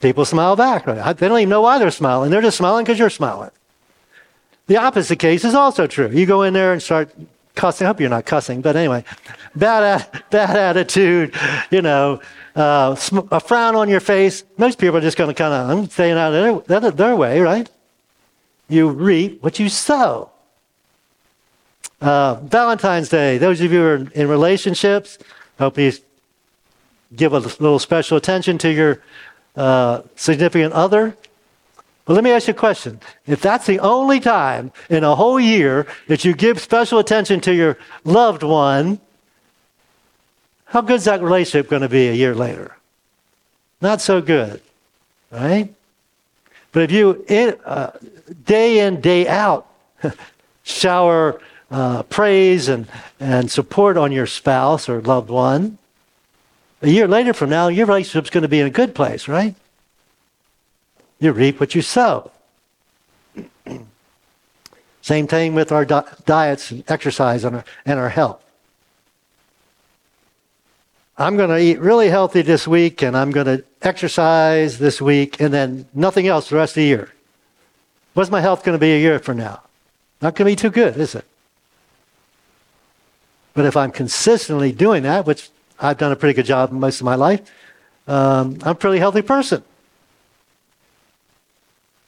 People 0.00 0.24
smile 0.24 0.56
back. 0.56 0.86
They 0.86 1.28
don't 1.28 1.38
even 1.38 1.48
know 1.48 1.60
why 1.60 1.78
they're 1.78 1.90
smiling. 1.90 2.30
They're 2.30 2.40
just 2.40 2.56
smiling 2.56 2.84
because 2.84 2.98
you're 2.98 3.10
smiling. 3.10 3.50
The 4.66 4.78
opposite 4.78 5.18
case 5.18 5.44
is 5.44 5.54
also 5.54 5.86
true. 5.86 6.08
You 6.10 6.26
go 6.26 6.42
in 6.42 6.54
there 6.54 6.72
and 6.72 6.82
start 6.82 7.10
cussing. 7.54 7.86
I 7.86 7.88
hope 7.88 8.00
you're 8.00 8.08
not 8.08 8.24
cussing, 8.24 8.62
but 8.62 8.76
anyway, 8.76 9.04
bad, 9.54 10.06
bad 10.30 10.56
attitude, 10.56 11.34
you 11.70 11.82
know, 11.82 12.20
uh, 12.54 12.96
a 13.30 13.40
frown 13.40 13.76
on 13.76 13.88
your 13.88 14.00
face. 14.00 14.44
Most 14.56 14.78
people 14.78 14.96
are 14.96 15.02
just 15.02 15.18
going 15.18 15.28
to 15.28 15.34
kind 15.34 15.52
of, 15.52 15.70
I'm 15.70 15.90
staying 15.90 16.16
out 16.16 16.34
of 16.34 16.66
their, 16.66 16.90
their 16.92 17.16
way, 17.16 17.40
right? 17.40 17.68
You 18.70 18.88
reap 18.88 19.42
what 19.42 19.58
you 19.58 19.68
sow. 19.68 20.30
Uh, 22.00 22.36
Valentine's 22.36 23.08
Day, 23.08 23.36
those 23.36 23.60
of 23.60 23.72
you 23.72 23.80
who 23.80 23.84
are 23.84 24.10
in 24.14 24.28
relationships, 24.28 25.18
hope 25.58 25.76
you 25.76 25.92
give 27.14 27.32
a 27.32 27.40
little 27.40 27.80
special 27.80 28.16
attention 28.16 28.58
to 28.58 28.72
your 28.72 29.02
uh, 29.56 30.02
significant 30.14 30.72
other. 30.72 31.16
But 32.04 32.14
let 32.14 32.22
me 32.22 32.30
ask 32.30 32.46
you 32.46 32.52
a 32.52 32.56
question. 32.56 33.00
If 33.26 33.42
that's 33.42 33.66
the 33.66 33.80
only 33.80 34.20
time 34.20 34.72
in 34.88 35.02
a 35.02 35.16
whole 35.16 35.40
year 35.40 35.88
that 36.06 36.24
you 36.24 36.32
give 36.32 36.60
special 36.60 37.00
attention 37.00 37.40
to 37.42 37.54
your 37.54 37.76
loved 38.04 38.44
one, 38.44 39.00
how 40.66 40.80
good 40.80 40.96
is 40.96 41.04
that 41.04 41.22
relationship 41.22 41.68
going 41.68 41.82
to 41.82 41.88
be 41.88 42.08
a 42.08 42.14
year 42.14 42.36
later? 42.36 42.76
Not 43.80 44.00
so 44.00 44.22
good, 44.22 44.62
right? 45.32 45.74
But 46.72 46.82
if 46.82 46.92
you, 46.92 47.24
in, 47.28 47.56
uh, 47.64 47.92
day 48.44 48.80
in, 48.80 49.00
day 49.00 49.26
out, 49.26 49.66
shower 50.62 51.40
uh, 51.70 52.02
praise 52.04 52.68
and, 52.68 52.86
and 53.18 53.50
support 53.50 53.96
on 53.96 54.12
your 54.12 54.26
spouse 54.26 54.88
or 54.88 55.00
loved 55.00 55.30
one, 55.30 55.78
a 56.82 56.88
year 56.88 57.08
later 57.08 57.32
from 57.32 57.50
now, 57.50 57.68
your 57.68 57.86
relationship's 57.86 58.30
going 58.30 58.42
to 58.42 58.48
be 58.48 58.60
in 58.60 58.66
a 58.66 58.70
good 58.70 58.94
place, 58.94 59.28
right? 59.28 59.54
You 61.18 61.32
reap 61.32 61.60
what 61.60 61.74
you 61.74 61.82
sow. 61.82 62.30
Same 65.02 65.26
thing 65.26 65.54
with 65.54 65.72
our 65.72 65.84
di- 65.84 66.04
diets 66.24 66.70
and 66.70 66.84
exercise 66.88 67.44
and 67.44 67.56
our, 67.56 67.64
and 67.84 67.98
our 67.98 68.08
health. 68.08 68.44
I'm 71.20 71.36
going 71.36 71.50
to 71.50 71.58
eat 71.58 71.78
really 71.80 72.08
healthy 72.08 72.40
this 72.40 72.66
week 72.66 73.02
and 73.02 73.14
I'm 73.14 73.30
going 73.30 73.44
to 73.44 73.62
exercise 73.82 74.78
this 74.78 75.02
week 75.02 75.38
and 75.38 75.52
then 75.52 75.86
nothing 75.92 76.26
else 76.26 76.48
the 76.48 76.56
rest 76.56 76.72
of 76.72 76.76
the 76.76 76.84
year. 76.84 77.12
What's 78.14 78.30
my 78.30 78.40
health 78.40 78.64
going 78.64 78.74
to 78.74 78.80
be 78.80 78.94
a 78.94 78.98
year 78.98 79.18
from 79.18 79.36
now? 79.36 79.60
Not 80.22 80.34
going 80.34 80.46
to 80.48 80.52
be 80.52 80.56
too 80.56 80.70
good, 80.70 80.96
is 80.96 81.14
it? 81.14 81.26
But 83.52 83.66
if 83.66 83.76
I'm 83.76 83.90
consistently 83.90 84.72
doing 84.72 85.02
that, 85.02 85.26
which 85.26 85.50
I've 85.78 85.98
done 85.98 86.10
a 86.10 86.16
pretty 86.16 86.32
good 86.32 86.46
job 86.46 86.72
most 86.72 87.00
of 87.00 87.04
my 87.04 87.16
life. 87.16 87.52
Um, 88.08 88.58
I'm 88.62 88.72
a 88.72 88.74
pretty 88.74 88.98
healthy 88.98 89.22
person. 89.22 89.62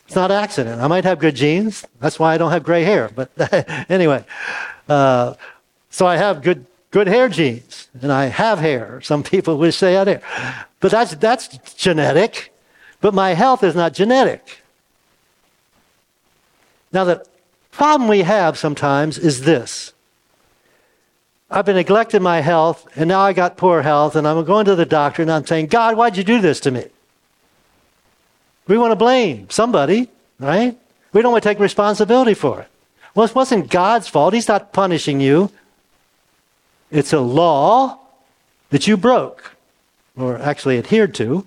It's 0.06 0.16
not 0.16 0.30
accident. 0.30 0.80
I 0.80 0.86
might 0.86 1.04
have 1.04 1.18
good 1.18 1.36
genes. 1.36 1.84
That's 2.00 2.18
why 2.18 2.32
I 2.32 2.38
don't 2.38 2.50
have 2.50 2.64
gray 2.64 2.82
hair. 2.82 3.10
But 3.14 3.30
anyway, 3.90 4.24
uh, 4.88 5.34
so 5.90 6.06
I 6.06 6.16
have 6.16 6.42
good 6.42 6.64
good 6.92 7.08
hair 7.08 7.28
genes, 7.28 7.88
and 8.00 8.12
I 8.12 8.26
have 8.26 8.60
hair. 8.60 9.00
Some 9.00 9.24
people 9.24 9.58
wish 9.58 9.80
they 9.80 9.94
had 9.94 10.06
hair. 10.06 10.22
But 10.78 10.92
that's, 10.92 11.16
that's 11.16 11.74
genetic. 11.74 12.52
But 13.00 13.14
my 13.14 13.30
health 13.34 13.64
is 13.64 13.74
not 13.74 13.94
genetic. 13.94 14.60
Now, 16.92 17.04
the 17.04 17.26
problem 17.72 18.08
we 18.08 18.20
have 18.20 18.56
sometimes 18.56 19.18
is 19.18 19.40
this 19.40 19.92
I've 21.50 21.66
been 21.66 21.76
neglecting 21.76 22.22
my 22.22 22.40
health, 22.40 22.86
and 22.96 23.08
now 23.08 23.20
I 23.20 23.32
got 23.32 23.56
poor 23.56 23.82
health, 23.82 24.14
and 24.14 24.28
I'm 24.28 24.44
going 24.44 24.66
to 24.66 24.74
the 24.74 24.86
doctor, 24.86 25.22
and 25.22 25.32
I'm 25.32 25.46
saying, 25.46 25.66
God, 25.66 25.96
why'd 25.96 26.16
you 26.16 26.24
do 26.24 26.40
this 26.40 26.60
to 26.60 26.70
me? 26.70 26.84
We 28.68 28.78
want 28.78 28.92
to 28.92 28.96
blame 28.96 29.50
somebody, 29.50 30.08
right? 30.38 30.78
We 31.12 31.20
don't 31.20 31.32
want 31.32 31.42
to 31.42 31.48
take 31.48 31.58
responsibility 31.58 32.34
for 32.34 32.60
it. 32.60 32.68
Well, 33.14 33.26
it 33.26 33.34
wasn't 33.34 33.68
God's 33.68 34.08
fault. 34.08 34.32
He's 34.32 34.48
not 34.48 34.72
punishing 34.72 35.20
you. 35.20 35.50
It's 36.92 37.14
a 37.14 37.20
law 37.20 37.98
that 38.68 38.86
you 38.86 38.98
broke, 38.98 39.56
or 40.14 40.38
actually 40.38 40.76
adhered 40.78 41.14
to. 41.14 41.46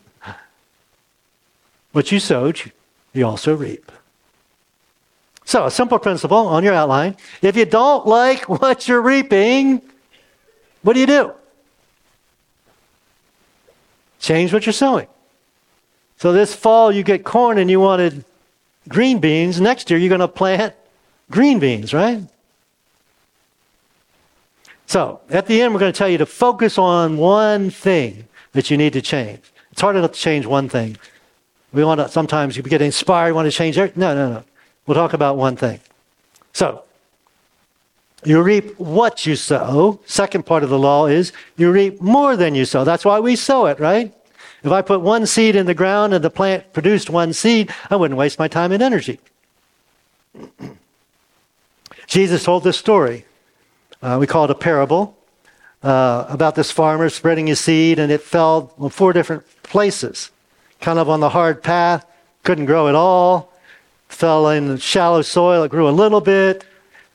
What 1.91 2.11
you 2.11 2.19
sowed, 2.19 2.71
you 3.13 3.25
also 3.25 3.55
reap. 3.55 3.91
So, 5.45 5.67
a 5.67 5.71
simple 5.71 5.99
principle 5.99 6.47
on 6.47 6.63
your 6.63 6.73
outline. 6.73 7.15
If 7.43 7.55
you 7.55 7.65
don't 7.65 8.07
like 8.07 8.49
what 8.61 8.87
you're 8.87 9.01
reaping, 9.01 9.81
what 10.81 10.93
do 10.93 10.99
you 10.99 11.05
do? 11.05 11.31
Change 14.19 14.51
what 14.51 14.65
you're 14.65 14.73
sowing. 14.73 15.07
So, 16.17 16.33
this 16.33 16.55
fall 16.55 16.91
you 16.91 17.03
get 17.03 17.23
corn 17.23 17.59
and 17.59 17.69
you 17.69 17.79
wanted 17.79 18.25
green 18.89 19.19
beans. 19.19 19.61
Next 19.61 19.91
year 19.91 19.99
you're 19.99 20.09
going 20.09 20.21
to 20.21 20.27
plant 20.27 20.73
green 21.29 21.59
beans, 21.59 21.93
right? 21.93 22.23
So, 24.87 25.21
at 25.29 25.47
the 25.47 25.61
end, 25.61 25.73
we're 25.73 25.79
going 25.79 25.91
to 25.91 25.97
tell 25.97 26.09
you 26.09 26.19
to 26.19 26.25
focus 26.25 26.77
on 26.77 27.17
one 27.17 27.69
thing 27.69 28.27
that 28.53 28.69
you 28.69 28.77
need 28.77 28.93
to 28.93 29.01
change. 29.01 29.41
It's 29.71 29.81
hard 29.81 29.95
enough 29.95 30.11
to 30.13 30.19
change 30.19 30.45
one 30.45 30.69
thing. 30.69 30.97
We 31.73 31.83
want 31.83 31.99
to, 31.99 32.07
sometimes 32.07 32.55
you 32.55 32.63
get 32.63 32.81
inspired, 32.81 33.29
you 33.29 33.35
want 33.35 33.47
to 33.47 33.51
change 33.51 33.77
everything. 33.77 33.99
No, 33.99 34.15
no, 34.15 34.29
no. 34.31 34.43
We'll 34.85 34.95
talk 34.95 35.13
about 35.13 35.37
one 35.37 35.55
thing. 35.55 35.79
So, 36.53 36.83
you 38.23 38.41
reap 38.41 38.79
what 38.79 39.25
you 39.25 39.35
sow. 39.35 39.99
Second 40.05 40.45
part 40.45 40.63
of 40.63 40.69
the 40.69 40.79
law 40.79 41.07
is 41.07 41.33
you 41.57 41.71
reap 41.71 41.99
more 42.01 42.37
than 42.37 42.55
you 42.55 42.65
sow. 42.65 42.83
That's 42.83 43.05
why 43.05 43.19
we 43.19 43.35
sow 43.35 43.65
it, 43.65 43.79
right? 43.79 44.13
If 44.63 44.71
I 44.71 44.81
put 44.81 45.01
one 45.01 45.25
seed 45.25 45.55
in 45.55 45.65
the 45.65 45.73
ground 45.73 46.13
and 46.13 46.23
the 46.23 46.29
plant 46.29 46.73
produced 46.73 47.09
one 47.09 47.33
seed, 47.33 47.71
I 47.89 47.95
wouldn't 47.95 48.17
waste 48.17 48.39
my 48.39 48.47
time 48.47 48.71
and 48.71 48.81
energy. 48.81 49.19
Jesus 52.07 52.43
told 52.43 52.63
this 52.63 52.77
story. 52.77 53.25
Uh, 54.05 54.19
we 54.19 54.27
call 54.27 54.45
it 54.45 54.51
a 54.51 54.55
parable 54.55 55.17
uh, 55.81 56.27
about 56.29 56.53
this 56.53 56.69
farmer 56.69 57.09
spreading 57.09 57.47
his 57.47 57.59
seed, 57.59 57.97
and 57.97 58.11
it 58.11 58.21
fell 58.21 58.71
on 58.77 58.91
four 58.91 59.13
different 59.13 59.43
places. 59.63 60.29
Kind 60.79 60.99
of 60.99 61.09
on 61.09 61.21
the 61.21 61.29
hard 61.29 61.63
path, 61.63 62.05
couldn't 62.43 62.67
grow 62.67 62.87
at 62.87 62.93
all. 62.93 63.51
Fell 64.07 64.49
in 64.49 64.77
shallow 64.77 65.23
soil, 65.23 65.63
it 65.63 65.69
grew 65.69 65.89
a 65.89 65.97
little 66.03 66.21
bit. 66.21 66.63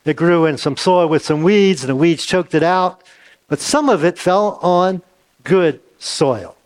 It 0.05 0.16
grew 0.16 0.46
in 0.46 0.59
some 0.59 0.76
soil 0.76 1.07
with 1.07 1.24
some 1.24 1.44
weeds, 1.44 1.85
and 1.85 1.90
the 1.90 1.94
weeds 1.94 2.26
choked 2.26 2.57
it 2.57 2.64
out. 2.64 3.05
But 3.46 3.61
some 3.61 3.88
of 3.88 4.05
it 4.05 4.18
fell 4.18 4.59
on 4.61 5.00
good 5.44 5.79
soil. 6.00 6.57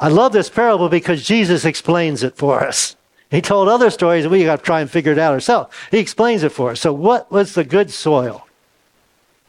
I 0.00 0.08
love 0.08 0.32
this 0.32 0.50
parable 0.50 0.88
because 0.88 1.24
Jesus 1.24 1.64
explains 1.64 2.24
it 2.24 2.36
for 2.36 2.64
us. 2.64 2.96
He 3.32 3.40
told 3.40 3.66
other 3.66 3.88
stories, 3.88 4.26
and 4.26 4.30
we 4.30 4.44
got 4.44 4.56
to 4.56 4.62
try 4.62 4.82
and 4.82 4.90
figure 4.90 5.12
it 5.12 5.18
out 5.18 5.32
ourselves. 5.32 5.74
He 5.90 5.98
explains 5.98 6.42
it 6.42 6.52
for 6.52 6.72
us. 6.72 6.82
So, 6.82 6.92
what 6.92 7.32
was 7.32 7.54
the 7.54 7.64
good 7.64 7.90
soil? 7.90 8.46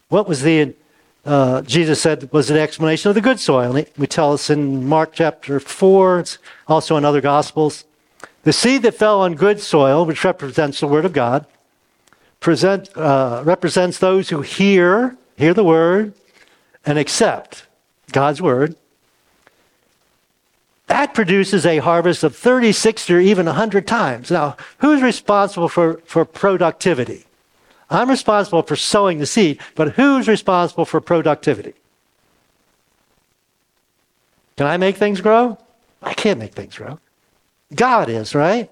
What 0.07 0.25
was 0.25 0.41
the, 0.41 0.73
uh, 1.25 1.63
Jesus 1.63 2.01
said, 2.01 2.31
was 2.31 2.49
an 2.49 2.55
explanation 2.55 3.09
of 3.09 3.15
the 3.15 3.21
good 3.21 3.41
soil? 3.41 3.75
And 3.75 3.85
we 3.97 4.07
tell 4.07 4.31
us 4.31 4.49
in 4.49 4.87
Mark 4.87 5.11
chapter 5.13 5.59
4, 5.59 6.19
it's 6.19 6.37
also 6.65 6.95
in 6.95 7.03
other 7.03 7.19
Gospels. 7.19 7.83
The 8.43 8.53
seed 8.53 8.83
that 8.83 8.95
fell 8.95 9.19
on 9.19 9.35
good 9.35 9.59
soil, 9.59 10.05
which 10.05 10.23
represents 10.23 10.79
the 10.79 10.87
Word 10.87 11.03
of 11.03 11.11
God, 11.11 11.45
present, 12.39 12.89
uh, 12.95 13.43
represents 13.45 13.97
those 13.99 14.29
who 14.29 14.43
hear, 14.43 15.17
hear 15.35 15.53
the 15.53 15.63
Word, 15.65 16.13
and 16.85 16.97
accept 16.97 17.67
God's 18.13 18.41
Word 18.41 18.77
that 20.93 21.15
produces 21.15 21.65
a 21.65 21.79
harvest 21.79 22.23
of 22.23 22.35
30, 22.35 22.71
60, 22.71 23.15
or 23.15 23.19
even 23.19 23.47
100 23.47 23.87
times. 23.87 24.29
Now, 24.29 24.55
who's 24.77 25.01
responsible 25.01 25.67
for, 25.67 25.99
for 26.05 26.23
productivity? 26.23 27.25
I'm 27.89 28.11
responsible 28.11 28.61
for 28.61 28.75
sowing 28.75 29.17
the 29.17 29.25
seed, 29.25 29.59
but 29.73 29.93
who's 29.93 30.27
responsible 30.27 30.85
for 30.85 31.01
productivity? 31.01 31.73
Can 34.55 34.67
I 34.67 34.77
make 34.77 34.97
things 34.97 35.19
grow? 35.19 35.57
I 36.03 36.13
can't 36.13 36.37
make 36.37 36.53
things 36.53 36.77
grow. 36.77 36.99
God 37.73 38.07
is, 38.07 38.35
right? 38.35 38.69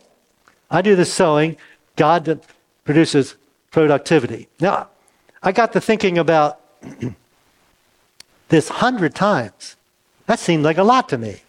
I 0.70 0.84
do 0.84 0.96
the 0.96 1.06
sowing, 1.06 1.58
God 1.96 2.40
produces 2.86 3.36
productivity. 3.72 4.48
Now, 4.60 4.90
I 5.42 5.54
got 5.54 5.74
to 5.74 5.82
thinking 5.82 6.20
about 6.20 6.60
this 8.50 8.70
hundred 8.70 9.16
times. 9.16 9.76
That 10.28 10.38
seemed 10.38 10.64
like 10.64 10.78
a 10.78 10.84
lot 10.84 11.10
to 11.10 11.18
me. 11.18 11.42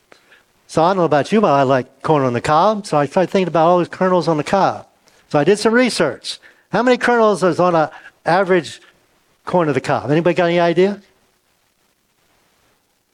So 0.72 0.82
I 0.82 0.88
don't 0.88 0.96
know 0.96 1.04
about 1.04 1.30
you, 1.30 1.42
but 1.42 1.52
I 1.52 1.64
like 1.64 2.00
corn 2.00 2.22
on 2.22 2.32
the 2.32 2.40
cob. 2.40 2.87
So 2.87 2.96
I 2.96 3.04
started 3.04 3.30
thinking 3.30 3.48
about 3.48 3.66
all 3.66 3.76
those 3.76 3.90
kernels 3.90 4.26
on 4.26 4.38
the 4.38 4.42
cob. 4.42 4.87
So 5.28 5.38
I 5.38 5.44
did 5.44 5.58
some 5.58 5.74
research. 5.74 6.38
How 6.70 6.82
many 6.82 6.96
kernels 6.96 7.42
is 7.42 7.61
on 7.61 7.74
an 7.74 7.90
average 8.24 8.80
corn 9.44 9.68
of 9.68 9.74
the 9.74 9.82
cob? 9.82 10.11
Anybody 10.11 10.32
got 10.32 10.46
any 10.46 10.58
idea? 10.58 11.02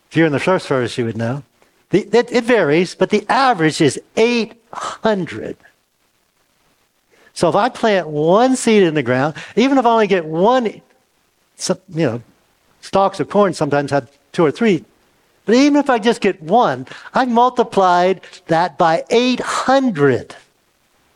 If 0.08 0.16
you're 0.16 0.26
in 0.26 0.32
the 0.32 0.38
first 0.38 0.68
service, 0.68 0.96
you 0.96 1.04
would 1.06 1.16
know. 1.16 1.42
The, 1.90 2.08
it, 2.16 2.30
it 2.30 2.44
varies, 2.44 2.94
but 2.94 3.10
the 3.10 3.26
average 3.28 3.80
is 3.80 4.00
800. 4.16 5.56
So 7.34 7.48
if 7.48 7.56
I 7.56 7.70
plant 7.70 8.06
one 8.06 8.54
seed 8.54 8.84
in 8.84 8.94
the 8.94 9.02
ground, 9.02 9.34
even 9.56 9.78
if 9.78 9.84
I 9.84 9.90
only 9.90 10.06
get 10.06 10.24
one, 10.24 10.66
you 10.66 10.82
know, 11.88 12.22
stalks 12.82 13.18
of 13.18 13.28
corn 13.28 13.52
sometimes 13.52 13.90
have 13.90 14.16
two 14.30 14.44
or 14.44 14.52
three 14.52 14.84
but 15.48 15.56
even 15.56 15.76
if 15.76 15.88
I 15.88 15.98
just 15.98 16.20
get 16.20 16.42
one, 16.42 16.86
I 17.14 17.24
multiplied 17.24 18.20
that 18.48 18.76
by 18.76 19.02
800. 19.08 20.36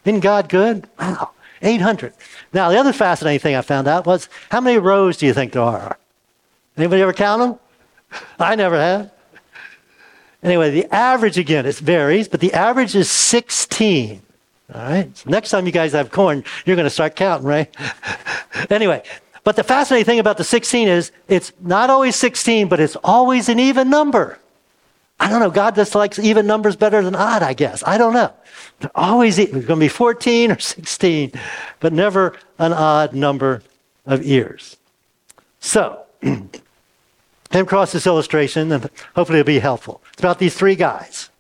Isn't 0.07 0.21
God 0.21 0.49
good? 0.49 0.89
Wow, 0.99 1.33
800. 1.61 2.15
Now, 2.55 2.71
the 2.71 2.79
other 2.79 2.95
fascinating 2.95 3.41
thing 3.41 3.57
I 3.57 3.61
found 3.61 3.89
out 3.89 4.07
was 4.07 4.31
how 4.49 4.63
many 4.63 4.79
rows 4.79 5.19
do 5.19 5.27
you 5.27 5.35
think 5.35 5.53
there 5.53 5.61
are? 5.61 5.99
Anybody 6.79 7.03
ever 7.03 7.13
count 7.13 7.43
them? 7.43 8.21
I 8.39 8.55
never 8.55 8.79
have. 8.79 9.13
Anyway, 10.43 10.71
the 10.71 10.87
average, 10.91 11.37
again, 11.37 11.67
it 11.67 11.77
varies, 11.77 12.27
but 12.27 12.41
the 12.41 12.55
average 12.55 12.97
is 12.97 13.11
16. 13.11 14.23
All 14.75 14.81
right? 14.81 15.15
So 15.15 15.29
next 15.29 15.51
time 15.51 15.67
you 15.67 15.73
guys 15.73 15.93
have 15.93 16.11
corn, 16.11 16.43
you're 16.65 16.77
going 16.77 16.87
to 16.87 16.91
start 16.91 17.17
counting, 17.17 17.47
right? 17.47 17.77
anyway, 18.71 19.03
but 19.45 19.57
the 19.57 19.65
fascinating 19.65 20.05
thing 20.05 20.19
about 20.19 20.37
the 20.37 20.45
16 20.45 20.89
is 20.89 21.13
it's 21.29 21.53
not 21.61 21.91
always 21.91 22.17
16, 22.17 22.69
but 22.69 22.79
it's 22.81 22.97
always 22.97 23.49
an 23.49 23.59
even 23.59 23.91
number. 23.91 24.39
I 25.19 25.29
don't 25.29 25.41
know. 25.41 25.51
God 25.51 25.75
just 25.75 25.95
likes 25.95 26.19
even 26.19 26.47
numbers 26.47 26.77
better 26.77 27.03
than 27.03 27.15
odd, 27.15 27.43
I 27.43 27.55
guess. 27.55 27.83
I 27.87 27.99
don't 27.99 28.13
know. 28.13 28.33
They're 28.81 28.91
always 28.95 29.39
it's 29.39 29.53
going 29.53 29.67
to 29.67 29.77
be 29.77 29.89
14 29.89 30.53
or 30.53 30.59
16, 30.59 31.33
but 31.81 31.93
never 31.93 32.37
an 32.59 32.73
odd 32.73 33.15
number 33.15 33.63
of 34.07 34.23
ears. 34.25 34.77
So, 35.61 36.03
came 36.23 36.51
across 37.53 37.93
this 37.93 38.07
illustration, 38.07 38.73
and 38.73 38.91
hopefully 39.15 39.41
it'll 39.41 39.47
be 39.47 39.61
helpful. 39.61 40.03
It's 40.13 40.21
about 40.21 40.39
these 40.39 40.55
three 40.55 40.75
guys. 40.75 41.31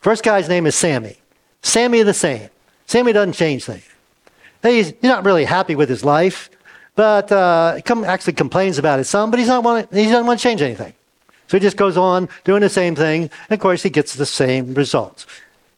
First 0.00 0.22
guy's 0.22 0.48
name 0.48 0.66
is 0.66 0.76
Sammy. 0.76 1.16
Sammy 1.62 2.02
the 2.02 2.14
same. 2.14 2.48
Sammy 2.86 3.12
doesn't 3.12 3.32
change 3.32 3.64
things. 3.64 3.88
He's 4.62 4.92
not 5.02 5.24
really 5.24 5.44
happy 5.44 5.74
with 5.74 5.88
his 5.88 6.04
life 6.04 6.48
but 6.96 7.30
uh, 7.30 7.78
come, 7.84 8.02
actually 8.04 8.32
complains 8.32 8.78
about 8.78 8.98
his 8.98 9.08
son, 9.08 9.30
but 9.30 9.38
he's 9.38 9.48
not 9.48 9.62
want, 9.62 9.92
he 9.92 10.04
doesn't 10.04 10.26
want 10.26 10.40
to 10.40 10.42
change 10.42 10.62
anything. 10.62 10.94
So 11.46 11.58
he 11.58 11.60
just 11.60 11.76
goes 11.76 11.96
on 11.96 12.28
doing 12.42 12.62
the 12.62 12.68
same 12.68 12.96
thing, 12.96 13.22
and 13.22 13.50
of 13.50 13.60
course 13.60 13.82
he 13.82 13.90
gets 13.90 14.14
the 14.14 14.26
same 14.26 14.74
results. 14.74 15.26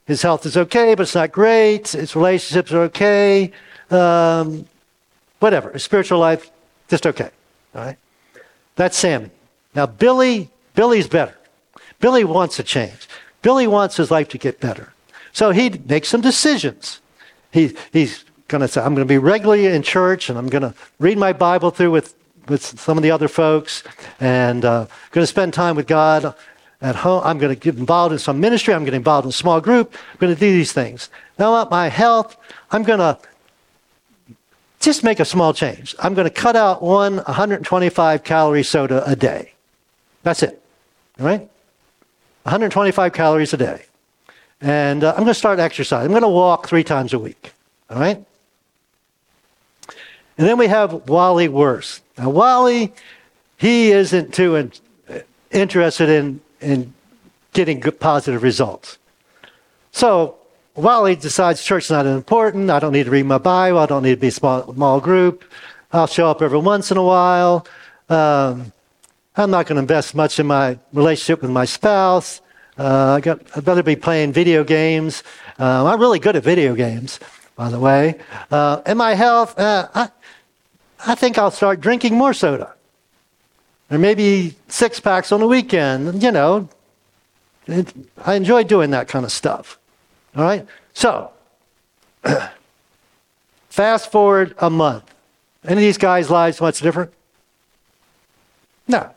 His 0.07 0.23
health 0.23 0.47
is 0.47 0.57
okay, 0.57 0.95
but 0.95 1.03
it's 1.03 1.15
not 1.15 1.33
great. 1.33 1.89
His 1.89 2.17
relationships 2.17 2.73
are 2.73 2.83
okay. 2.85 3.53
Um, 3.91 4.67
whatever. 5.41 5.73
His 5.73 5.83
spiritual 5.83 6.19
life, 6.19 6.51
just 6.89 7.07
okay. 7.07 7.31
All 7.75 7.83
right. 7.83 7.99
That's 8.77 8.97
Sammy. 8.97 9.31
Now 9.75 9.85
Billy, 9.87 10.49
Billy's 10.75 11.09
better. 11.09 11.35
Billy 12.01 12.25
wants 12.25 12.59
a 12.59 12.63
change. 12.63 13.09
Billy 13.43 13.67
wants 13.67 13.97
his 13.97 14.11
life 14.11 14.29
to 14.31 14.39
get 14.39 14.61
better. 14.61 14.95
So 15.33 15.51
he 15.51 15.69
makes 15.69 16.09
some 16.09 16.21
decisions. 16.21 17.01
He, 17.51 17.77
he's 17.93 18.25
going 18.49 18.63
to 18.63 18.69
say, 18.69 18.81
I'm 18.81 18.95
going 18.95 19.07
to 19.07 19.13
be 19.13 19.19
regularly 19.19 19.67
in 19.67 19.83
church 19.83 20.29
and 20.29 20.39
I'm 20.39 20.49
going 20.49 20.63
to 20.63 20.75
read 20.99 21.19
my 21.19 21.33
Bible 21.33 21.71
through 21.71 21.91
with, 21.91 22.15
with 22.49 22.63
some 22.63 22.97
of 22.97 23.03
the 23.03 23.11
other 23.11 23.29
folks 23.29 23.85
and 24.21 24.65
uh, 24.65 24.87
going 25.13 25.23
to 25.23 25.27
spend 25.27 25.55
time 25.55 25.77
with 25.77 25.87
God 25.87 26.35
at 26.81 26.97
home. 26.97 27.23
I'm 27.25 27.39
going 27.39 27.55
to 27.55 27.61
get 27.61 27.77
involved 27.77 28.13
in 28.13 28.19
some 28.19 28.41
ministry. 28.41 28.73
I'm 28.73 28.85
getting 28.85 28.99
involved 28.99 29.27
in 29.27 29.31
a 29.31 29.33
small 29.33 29.61
group. 29.61 29.95
I'm 30.13 30.19
going 30.19 30.35
to 30.35 30.41
do 30.41 30.51
these 30.51 30.73
things. 30.73 31.11
Now, 31.39 31.55
about 31.55 31.71
my 31.71 31.89
health, 31.89 32.37
I'm 32.71 32.83
going 32.83 33.01
to 33.01 33.19
just 34.81 35.05
make 35.05 35.21
a 35.21 35.25
small 35.25 35.53
change. 35.53 35.95
I'm 35.99 36.15
going 36.15 36.27
to 36.27 36.35
cut 36.35 36.57
out 36.57 36.83
one 36.83 37.17
125 37.17 38.25
calorie 38.25 38.63
soda 38.63 39.05
a 39.07 39.15
day. 39.15 39.53
That's 40.23 40.43
it. 40.43 40.63
All 41.21 41.27
right? 41.27 41.41
125 42.45 43.13
calories 43.13 43.53
a 43.53 43.57
day. 43.57 43.83
And 44.61 45.05
uh, 45.05 45.11
I'm 45.11 45.17
going 45.17 45.29
to 45.29 45.35
start 45.35 45.59
exercise. 45.59 46.05
I'm 46.05 46.11
going 46.11 46.23
to 46.23 46.29
walk 46.29 46.67
three 46.67 46.85
times 46.85 47.13
a 47.13 47.19
week. 47.19 47.53
All 47.91 47.99
right? 47.99 48.25
And 50.39 50.47
then 50.47 50.57
we 50.57 50.69
have 50.69 51.09
Wally 51.09 51.49
Worse. 51.49 52.01
Now, 52.17 52.31
Wally, 52.31 52.95
he 53.57 53.91
isn't 53.91 54.33
too 54.33 54.55
in, 54.55 54.73
interested 55.51 56.09
in, 56.09 56.41
in 56.61 56.95
getting 57.53 57.81
good, 57.81 57.99
positive 57.99 58.43
results. 58.43 58.99
So, 59.91 60.37
Wally 60.77 61.17
decides 61.17 61.65
church's 61.65 61.91
not 61.91 62.07
important. 62.07 62.71
I 62.71 62.79
don't 62.79 62.93
need 62.93 63.07
to 63.07 63.11
read 63.11 63.27
my 63.27 63.39
Bible. 63.39 63.81
I 63.81 63.87
don't 63.87 64.05
need 64.05 64.15
to 64.15 64.21
be 64.21 64.29
a 64.29 64.31
small, 64.31 64.73
small 64.73 65.01
group. 65.01 65.45
I'll 65.93 66.07
show 66.07 66.31
up 66.31 66.41
every 66.41 66.59
once 66.59 66.93
in 66.93 66.97
a 66.97 67.03
while. 67.03 67.67
Um, 68.09 68.73
I'm 69.37 69.51
not 69.51 69.67
going 69.67 69.75
to 69.77 69.81
invest 69.81 70.15
much 70.15 70.39
in 70.39 70.47
my 70.47 70.79
relationship 70.93 71.43
with 71.43 71.51
my 71.51 71.65
spouse. 71.65 72.41
Uh, 72.79 73.15
I 73.17 73.21
got, 73.21 73.41
I'd 73.57 73.65
better 73.65 73.83
be 73.83 73.97
playing 73.97 74.33
video 74.33 74.63
games. 74.63 75.25
Uh, 75.59 75.85
I'm 75.85 76.01
really 76.01 76.21
good 76.21 76.37
at 76.37 76.45
video 76.45 76.77
games, 76.77 77.19
by 77.57 77.71
the 77.71 77.81
way. 77.81 78.21
Uh, 78.51 78.81
and 78.87 78.99
my 78.99 79.15
health, 79.15 79.59
uh, 79.59 79.89
I, 79.95 80.11
I 81.07 81.15
think 81.15 81.39
I'll 81.39 81.51
start 81.51 81.81
drinking 81.81 82.15
more 82.15 82.35
soda. 82.35 82.75
Or 83.91 83.99
maybe 83.99 84.57
six 84.69 85.01
packs 85.01 85.33
on 85.33 85.41
the 85.41 85.47
weekend. 85.47 86.23
You 86.23 86.31
know, 86.31 86.69
it, 87.67 87.93
I 88.25 88.35
enjoy 88.35 88.65
doing 88.65 88.91
that 88.91 89.09
kind 89.09 89.25
of 89.25 89.33
stuff. 89.33 89.79
All 90.37 90.43
right? 90.43 90.67
So, 90.93 91.31
fast 93.69 94.11
forward 94.11 94.55
a 94.59 94.69
month. 94.69 95.05
Any 95.65 95.75
of 95.75 95.79
these 95.81 95.99
guys' 95.99 96.31
lives 96.31 96.61
much 96.61 96.81
different? 96.81 97.13
No. 98.87 99.11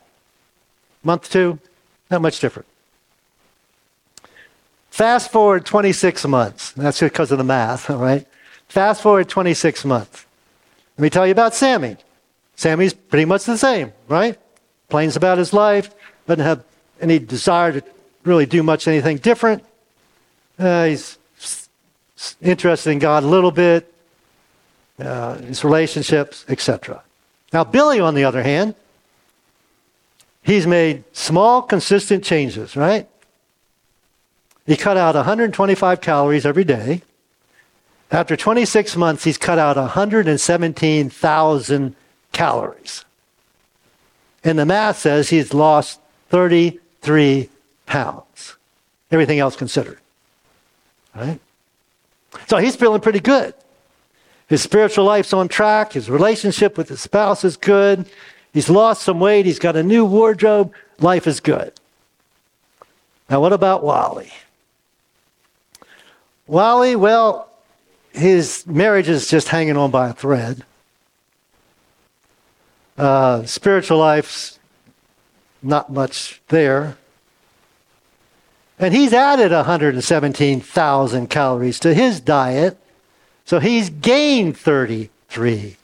Month 1.03 1.31
two, 1.31 1.59
not 2.09 2.21
much 2.21 2.39
different. 2.39 2.67
Fast 4.89 5.31
forward 5.31 5.65
26 5.65 6.27
months. 6.27 6.71
That's 6.73 6.99
because 6.99 7.31
of 7.31 7.37
the 7.37 7.43
math, 7.43 7.89
all 7.89 7.97
right? 7.97 8.27
Fast 8.67 9.01
forward 9.01 9.29
26 9.29 9.85
months. 9.85 10.25
Let 11.01 11.05
me 11.05 11.09
tell 11.09 11.25
you 11.25 11.31
about 11.31 11.55
Sammy. 11.55 11.97
Sammy's 12.55 12.93
pretty 12.93 13.25
much 13.25 13.45
the 13.45 13.57
same, 13.57 13.91
right? 14.07 14.37
Plains 14.87 15.15
about 15.15 15.39
his 15.39 15.51
life, 15.51 15.89
doesn't 16.27 16.45
have 16.45 16.63
any 17.01 17.17
desire 17.17 17.71
to 17.71 17.83
really 18.23 18.45
do 18.45 18.61
much 18.61 18.87
anything 18.87 19.17
different. 19.17 19.65
Uh, 20.59 20.85
he's 20.85 21.17
interested 22.39 22.91
in 22.91 22.99
God 22.99 23.23
a 23.23 23.25
little 23.25 23.49
bit, 23.49 23.91
uh, 24.99 25.37
his 25.37 25.63
relationships, 25.63 26.45
etc. 26.47 27.01
Now, 27.51 27.63
Billy, 27.63 27.99
on 27.99 28.13
the 28.13 28.25
other 28.25 28.43
hand, 28.43 28.75
he's 30.43 30.67
made 30.67 31.03
small, 31.13 31.63
consistent 31.63 32.23
changes, 32.23 32.75
right? 32.75 33.09
He 34.67 34.77
cut 34.77 34.97
out 34.97 35.15
125 35.15 35.99
calories 35.99 36.45
every 36.45 36.63
day. 36.63 37.01
After 38.11 38.35
26 38.35 38.97
months, 38.97 39.23
he's 39.23 39.37
cut 39.37 39.57
out 39.57 39.77
117,000 39.77 41.95
calories. 42.33 43.05
And 44.43 44.59
the 44.59 44.65
math 44.65 44.97
says 44.97 45.29
he's 45.29 45.53
lost 45.53 46.01
33 46.29 47.49
pounds, 47.85 48.57
everything 49.11 49.39
else 49.39 49.55
considered. 49.55 49.99
Right? 51.15 51.39
So 52.47 52.57
he's 52.57 52.75
feeling 52.75 53.01
pretty 53.01 53.19
good. 53.19 53.53
His 54.47 54.61
spiritual 54.61 55.05
life's 55.05 55.33
on 55.33 55.47
track. 55.47 55.93
His 55.93 56.09
relationship 56.09 56.77
with 56.77 56.89
his 56.89 56.99
spouse 56.99 57.45
is 57.45 57.55
good. 57.55 58.05
He's 58.53 58.69
lost 58.69 59.03
some 59.03 59.19
weight. 59.19 59.45
He's 59.45 59.59
got 59.59 59.77
a 59.77 59.83
new 59.83 60.03
wardrobe. 60.03 60.73
Life 60.99 61.27
is 61.27 61.39
good. 61.39 61.71
Now, 63.29 63.39
what 63.39 63.53
about 63.53 63.83
Wally? 63.83 64.31
Wally, 66.47 66.97
well, 66.97 67.50
his 68.13 68.65
marriage 68.67 69.09
is 69.09 69.27
just 69.27 69.49
hanging 69.49 69.77
on 69.77 69.91
by 69.91 70.09
a 70.09 70.13
thread. 70.13 70.63
Uh, 72.97 73.43
spiritual 73.45 73.97
life's 73.97 74.59
not 75.63 75.91
much 75.91 76.41
there. 76.49 76.97
And 78.77 78.93
he's 78.93 79.13
added 79.13 79.51
117,000 79.51 81.29
calories 81.29 81.79
to 81.79 81.93
his 81.93 82.19
diet, 82.19 82.77
so 83.45 83.59
he's 83.59 83.89
gained 83.89 84.57
33 84.57 85.77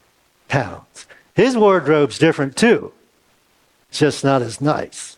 pounds. 0.47 1.05
His 1.35 1.55
wardrobe's 1.55 2.17
different 2.17 2.55
too, 2.55 2.91
just 3.91 4.23
not 4.23 4.41
as 4.41 4.59
nice. 4.59 5.17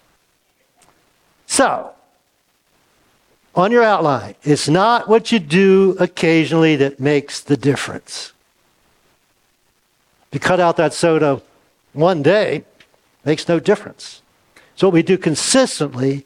So, 1.48 1.94
on 3.60 3.72
your 3.72 3.84
outline, 3.84 4.36
it's 4.44 4.68
not 4.68 5.08
what 5.08 5.32
you 5.32 5.40
do 5.40 5.96
occasionally 6.00 6.76
that 6.78 7.00
makes 7.00 7.42
the 7.42 7.58
difference. 7.58 8.34
If 10.28 10.36
you 10.36 10.40
cut 10.40 10.60
out 10.60 10.78
that 10.78 10.94
soda 10.94 11.42
one 11.94 12.22
day, 12.22 12.64
makes 13.26 13.48
no 13.48 13.60
difference. 13.60 14.22
So 14.76 14.88
what 14.88 14.94
we 14.94 15.04
do 15.04 15.18
consistently, 15.18 16.26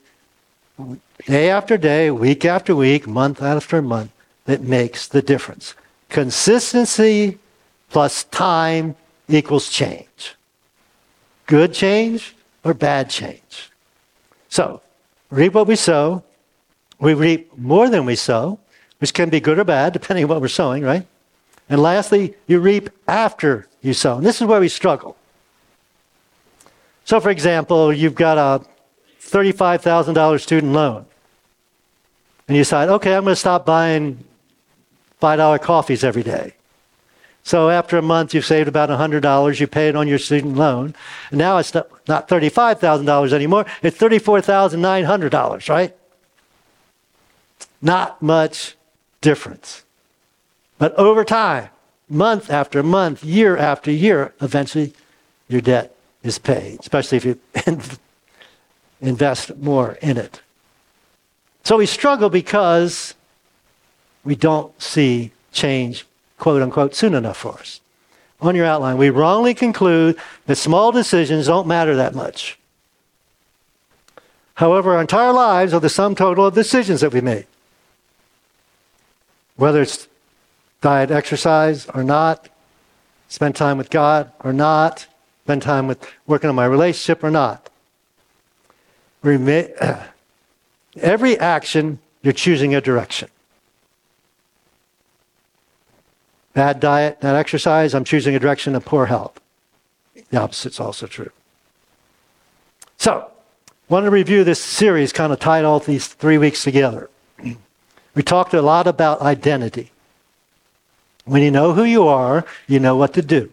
day 1.26 1.50
after 1.50 1.78
day, 1.78 2.12
week 2.12 2.46
after 2.46 2.76
week, 2.76 3.08
month 3.08 3.42
after 3.42 3.82
month, 3.82 4.12
that 4.46 4.62
makes 4.62 5.08
the 5.08 5.22
difference. 5.22 5.76
Consistency 6.10 7.40
plus 7.90 8.26
time 8.26 8.96
equals 9.28 9.70
change. 9.70 10.36
Good 11.46 11.74
change 11.74 12.36
or 12.64 12.74
bad 12.74 13.10
change. 13.10 13.72
So, 14.50 14.82
reap 15.30 15.54
what 15.54 15.68
we 15.68 15.76
sow. 15.76 16.24
We 17.04 17.14
reap 17.14 17.58
more 17.58 17.90
than 17.90 18.06
we 18.06 18.16
sow, 18.16 18.60
which 19.00 19.14
can 19.14 19.30
be 19.30 19.42
good 19.42 19.60
or 19.60 19.66
bad, 19.66 19.92
depending 19.92 20.24
on 20.24 20.30
what 20.30 20.40
we're 20.40 20.48
sowing, 20.48 20.84
right? 20.84 21.06
And 21.68 21.82
lastly, 21.82 22.36
you 22.48 22.62
reap 22.62 22.90
after 23.10 23.68
you 23.82 23.94
sow. 23.94 24.16
And 24.16 24.26
this 24.26 24.40
is 24.40 24.48
where 24.48 24.62
we 24.62 24.70
struggle. 24.70 25.18
So, 27.04 27.20
for 27.20 27.30
example, 27.30 27.92
you've 27.92 28.16
got 28.16 28.38
a 28.38 28.66
$35,000 29.20 30.40
student 30.40 30.72
loan. 30.72 31.06
And 32.48 32.56
you 32.56 32.62
decide, 32.62 32.88
okay, 32.88 33.16
I'm 33.16 33.24
going 33.26 33.34
to 33.34 33.36
stop 33.36 33.66
buying 33.66 34.24
$5 35.22 35.62
coffees 35.62 36.06
every 36.06 36.24
day. 36.24 36.54
So 37.44 37.70
after 37.70 37.98
a 37.98 38.02
month, 38.02 38.34
you've 38.34 38.46
saved 38.46 38.70
about 38.70 38.88
$100. 38.88 39.60
You 39.60 39.68
pay 39.68 39.90
it 39.90 39.98
on 39.98 40.08
your 40.08 40.20
student 40.20 40.56
loan. 40.56 40.96
And 41.32 41.38
now 41.38 41.58
it's 41.58 41.74
not, 41.74 41.90
not 42.08 42.30
$35,000 42.30 43.34
anymore. 43.34 43.66
It's 43.82 43.98
$34,900, 43.98 45.68
right? 45.68 45.94
Not 47.84 48.22
much 48.22 48.78
difference. 49.20 49.84
But 50.78 50.96
over 50.96 51.26
time, 51.26 51.68
month 52.10 52.50
after 52.50 52.82
month, 52.82 53.26
year 53.26 53.58
after 53.58 53.92
year, 53.92 54.34
eventually 54.40 54.94
your 55.50 55.60
debt 55.60 55.94
is 56.24 56.40
paid, 56.40 56.80
especially 56.80 57.18
if 57.18 57.26
you 57.26 57.40
invest 59.02 59.58
more 59.58 59.98
in 60.02 60.18
it. 60.18 60.42
So 61.66 61.76
we 61.76 61.86
struggle 61.86 62.30
because 62.30 63.16
we 64.24 64.38
don't 64.38 64.82
see 64.82 65.34
change, 65.52 66.06
quote 66.40 66.62
unquote, 66.62 66.96
soon 66.96 67.14
enough 67.14 67.38
for 67.38 67.60
us. 67.60 67.82
On 68.40 68.56
your 68.56 68.66
outline, 68.66 68.98
we 68.98 69.10
wrongly 69.10 69.54
conclude 69.54 70.18
that 70.46 70.56
small 70.56 70.94
decisions 70.94 71.48
don't 71.48 71.68
matter 71.68 71.98
that 71.98 72.16
much. 72.16 72.58
However, 74.56 74.94
our 74.94 75.02
entire 75.02 75.34
lives 75.34 75.74
are 75.74 75.82
the 75.82 75.90
sum 75.90 76.16
total 76.16 76.46
of 76.46 76.56
decisions 76.56 77.02
that 77.02 77.12
we 77.12 77.20
made. 77.20 77.46
Whether 79.56 79.82
it's 79.82 80.08
diet, 80.82 81.12
exercise 81.12 81.88
or 81.88 82.04
not, 82.04 82.50
spend 83.28 83.56
time 83.56 83.78
with 83.78 83.90
God 83.90 84.32
or 84.44 84.54
not, 84.54 85.08
spend 85.46 85.62
time 85.62 85.88
with 85.88 86.06
working 86.28 86.50
on 86.50 86.56
my 86.56 86.66
relationship 86.66 87.24
or 87.24 87.32
not. 87.32 87.70
Every 90.98 91.40
action, 91.40 92.00
you're 92.22 92.34
choosing 92.34 92.76
a 92.76 92.82
direction. 92.82 93.30
Bad 96.54 96.80
diet, 96.80 97.20
bad 97.20 97.36
exercise, 97.36 97.96
I'm 97.96 98.04
choosing 98.04 98.36
a 98.36 98.40
direction 98.40 98.76
of 98.76 98.86
poor 98.86 99.08
health. 99.08 99.40
The 100.30 100.44
opposite's 100.44 100.80
also 100.80 101.08
true. 101.08 101.32
So, 102.98 103.32
I 103.68 103.94
want 103.94 104.06
to 104.06 104.12
review 104.12 104.44
this 104.44 104.64
series, 104.64 105.12
kind 105.12 105.34
of 105.34 105.40
tied 105.40 105.66
all 105.66 105.80
these 105.80 106.08
three 106.08 106.38
weeks 106.38 106.64
together. 106.64 107.10
We 108.16 108.24
talked 108.24 108.54
a 108.54 108.62
lot 108.62 108.88
about 108.88 109.22
identity. 109.22 109.92
When 111.26 111.42
you 111.42 111.52
know 111.52 111.74
who 111.74 111.84
you 111.84 112.08
are, 112.08 112.46
you 112.68 112.80
know 112.80 112.96
what 112.96 113.14
to 113.14 113.22
do. 113.22 113.52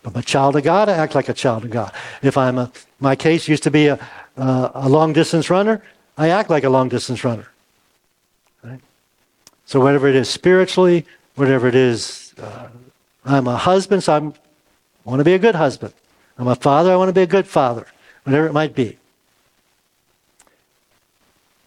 If 0.00 0.06
I'm 0.06 0.16
a 0.16 0.22
child 0.22 0.56
of 0.56 0.62
God, 0.62 0.88
I 0.88 0.94
act 0.94 1.14
like 1.14 1.28
a 1.28 1.34
child 1.34 1.64
of 1.64 1.70
God. 1.70 1.92
If 2.22 2.36
I'm 2.36 2.58
a, 2.58 2.72
my 3.00 3.16
case 3.16 3.48
used 3.48 3.62
to 3.64 3.70
be 3.70 3.86
a, 3.88 3.98
a 4.36 4.88
long 4.88 5.12
distance 5.12 5.50
runner, 5.50 5.82
I 6.16 6.28
act 6.28 6.50
like 6.50 6.64
a 6.64 6.70
long 6.70 6.88
distance 6.88 7.24
runner. 7.24 7.48
Right? 8.62 8.80
So, 9.66 9.80
whatever 9.80 10.08
it 10.08 10.14
is 10.14 10.28
spiritually, 10.28 11.06
whatever 11.34 11.68
it 11.68 11.74
is 11.74 12.34
uh, 12.40 12.68
I'm 13.24 13.46
a 13.46 13.56
husband, 13.56 14.02
so 14.02 14.14
I'm, 14.14 14.34
I 15.06 15.10
want 15.10 15.20
to 15.20 15.24
be 15.24 15.34
a 15.34 15.38
good 15.38 15.54
husband. 15.54 15.92
I'm 16.38 16.48
a 16.48 16.54
father, 16.54 16.92
I 16.92 16.96
want 16.96 17.08
to 17.08 17.12
be 17.12 17.22
a 17.22 17.26
good 17.26 17.46
father, 17.46 17.86
whatever 18.24 18.46
it 18.46 18.52
might 18.52 18.74
be. 18.74 18.98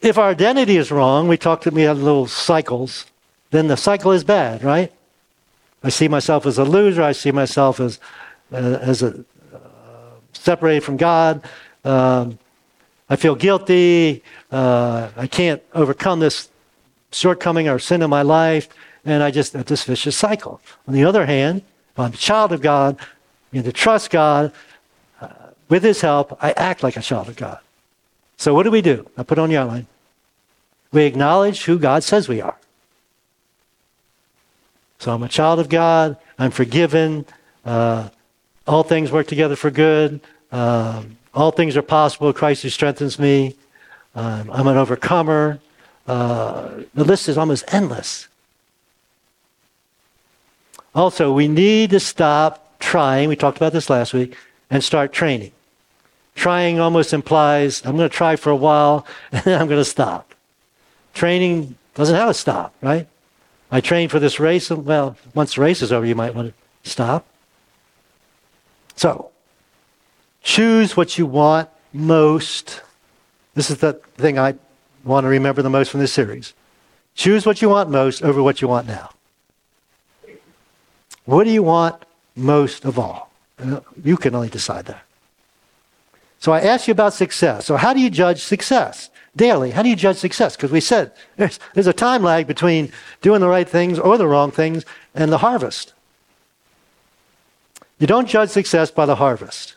If 0.04 0.18
our 0.18 0.28
identity 0.28 0.76
is 0.76 0.92
wrong, 0.92 1.30
we 1.30 1.38
talked, 1.38 1.66
we 1.66 1.84
have 1.84 1.98
little 1.98 2.28
cycles, 2.28 3.06
then 3.52 3.68
the 3.68 3.78
cycle 3.78 4.12
is 4.12 4.26
bad, 4.26 4.62
right? 4.62 4.92
I 5.82 5.88
see 5.88 6.10
myself 6.10 6.46
as 6.46 6.58
a 6.58 6.66
loser. 6.66 7.02
I 7.02 7.13
see 7.13 7.32
myself 7.32 7.80
as, 7.80 8.02
uh, 8.52 8.58
as 8.82 9.02
a, 9.02 9.24
uh, 9.54 9.60
separated 10.34 10.82
from 10.82 10.98
God. 10.98 11.42
Um, 11.86 12.38
I 13.10 13.16
feel 13.16 13.34
guilty. 13.34 14.22
Uh, 14.52 15.08
I 15.16 15.26
can't 15.26 15.63
overcome 15.74 16.20
this 16.20 16.50
shortcoming 17.13 17.70
or 17.70 17.80
sin 17.80 18.02
in 18.02 18.10
my 18.10 18.24
life. 18.24 18.68
And 19.06 19.24
I 19.24 19.32
just, 19.32 19.54
have 19.54 19.68
this 19.68 19.86
vicious 19.86 20.18
cycle. 20.18 20.60
On 20.86 20.94
the 20.94 21.06
other 21.06 21.26
hand, 21.26 21.62
if 21.94 22.00
I'm 22.00 22.12
a 22.12 22.18
child 22.18 22.52
of 22.52 22.60
God, 22.60 22.98
I 23.54 23.62
to 23.62 23.72
trust 23.72 24.10
God. 24.10 24.52
Uh, 25.22 25.30
with 25.70 25.84
His 25.84 26.02
help, 26.02 26.38
I 26.44 26.52
act 26.58 26.84
like 26.84 26.98
a 26.98 27.02
child 27.02 27.30
of 27.30 27.38
God. 27.38 27.60
So 28.36 28.54
what 28.54 28.63
do 28.63 28.72
we 28.72 28.82
do? 28.82 29.10
I 29.18 29.24
put 29.24 29.39
on 29.39 29.50
your 29.50 29.62
outline. 29.62 29.88
We 30.93 31.03
acknowledge 31.03 31.65
who 31.65 31.79
God 31.79 32.03
says 32.03 32.29
we 32.29 32.39
are. 32.39 32.56
So 34.99 35.12
I'm 35.12 35.23
a 35.23 35.27
child 35.27 35.60
of 35.60 35.67
God. 35.67 36.15
I'm 36.39 36.51
forgiven. 36.51 37.25
Uh, 37.65 38.10
all 38.65 38.84
things 38.84 39.12
work 39.12 39.27
together 39.27 39.56
for 39.56 39.71
good. 39.71 40.21
Um, 40.51 41.17
all 41.34 41.51
things 41.51 41.75
are 41.75 41.82
possible. 41.82 42.32
Christ 42.32 42.63
who 42.63 42.69
strengthens 42.69 43.19
me. 43.19 43.56
Um, 44.15 44.49
I'm 44.51 44.67
an 44.67 44.77
overcomer. 44.77 45.60
Uh, 46.08 46.69
the 46.93 47.03
list 47.03 47.27
is 47.27 47.38
almost 47.38 47.65
endless. 47.73 48.27
Also, 50.93 51.34
we 51.34 51.47
need 51.47 51.89
to 51.89 51.99
stop 51.99 52.79
trying. 52.79 53.29
We 53.29 53.36
talked 53.36 53.58
about 53.58 53.73
this 53.73 53.89
last 53.89 54.13
week 54.13 54.38
and 54.69 54.84
start 54.84 55.12
training. 55.12 55.51
Trying 56.36 56.79
almost 56.79 57.13
implies 57.13 57.84
I'm 57.84 57.97
going 57.97 58.10
to 58.10 58.15
try 58.15 58.36
for 58.36 58.51
a 58.51 58.56
while 58.56 59.08
and 59.32 59.43
then 59.43 59.60
I'm 59.60 59.67
going 59.67 59.82
to 59.82 59.86
stop. 59.86 60.33
Training 61.13 61.76
doesn't 61.95 62.15
have 62.15 62.30
a 62.30 62.34
stop, 62.34 62.73
right? 62.82 63.08
I 63.71 63.82
trained 63.82 64.12
for 64.12 64.19
this 64.19 64.39
race. 64.39 64.69
Well, 64.69 65.17
once 65.34 65.56
the 65.56 65.62
race 65.62 65.82
is 65.82 65.91
over, 65.91 66.06
you 66.06 66.15
might 66.15 66.36
want 66.36 66.54
to 66.54 66.89
stop. 66.89 67.26
So, 68.95 69.32
choose 70.41 70.95
what 70.95 71.17
you 71.17 71.26
want 71.26 71.69
most. 71.91 72.82
This 73.56 73.69
is 73.69 73.78
the 73.78 73.93
thing 74.17 74.38
I 74.38 74.56
want 75.04 75.23
to 75.26 75.30
remember 75.30 75.62
the 75.62 75.69
most 75.69 75.89
from 75.89 75.99
this 75.99 76.13
series. 76.13 76.54
Choose 77.15 77.45
what 77.45 77.62
you 77.62 77.69
want 77.69 77.89
most 77.89 78.23
over 78.23 78.41
what 78.41 78.62
you 78.62 78.67
want 78.67 78.88
now. 78.88 79.12
What 81.26 81.43
do 81.45 81.52
you 81.52 81.63
want 81.63 82.04
most 82.36 82.86
of 82.86 82.99
all? 82.99 83.32
Uh, 83.60 83.80
you 84.04 84.17
can 84.17 84.36
only 84.36 84.49
decide 84.49 84.86
that. 84.86 85.04
So 86.39 86.52
I 86.52 86.62
asked 86.62 86.88
you 86.88 86.91
about 86.91 87.13
success. 87.13 87.65
So, 87.65 87.78
how 87.78 87.93
do 87.93 88.02
you 88.02 88.10
judge 88.10 88.43
success? 88.43 89.10
Daily. 89.36 89.72
How 89.72 89.84
do 89.84 89.89
you 89.89 89.96
judge 89.96 90.17
success? 90.17 90.56
Because 90.56 90.72
we 90.72 90.80
said 90.80 91.12
there's, 91.38 91.60
there's 91.74 91.88
a 91.88 91.93
time 91.93 92.24
lag 92.24 92.48
between 92.48 92.91
doing 93.22 93.41
the 93.41 93.48
right 93.48 93.67
things 93.67 94.00
or 94.00 94.17
the 94.17 94.28
wrong 94.28 94.52
things 94.52 94.86
and 95.15 95.32
the 95.32 95.39
harvest. 95.39 95.93
You 98.00 98.08
don't 98.08 98.28
judge 98.28 98.50
success 98.50 98.91
by 98.91 99.06
the 99.06 99.15
harvest. 99.15 99.76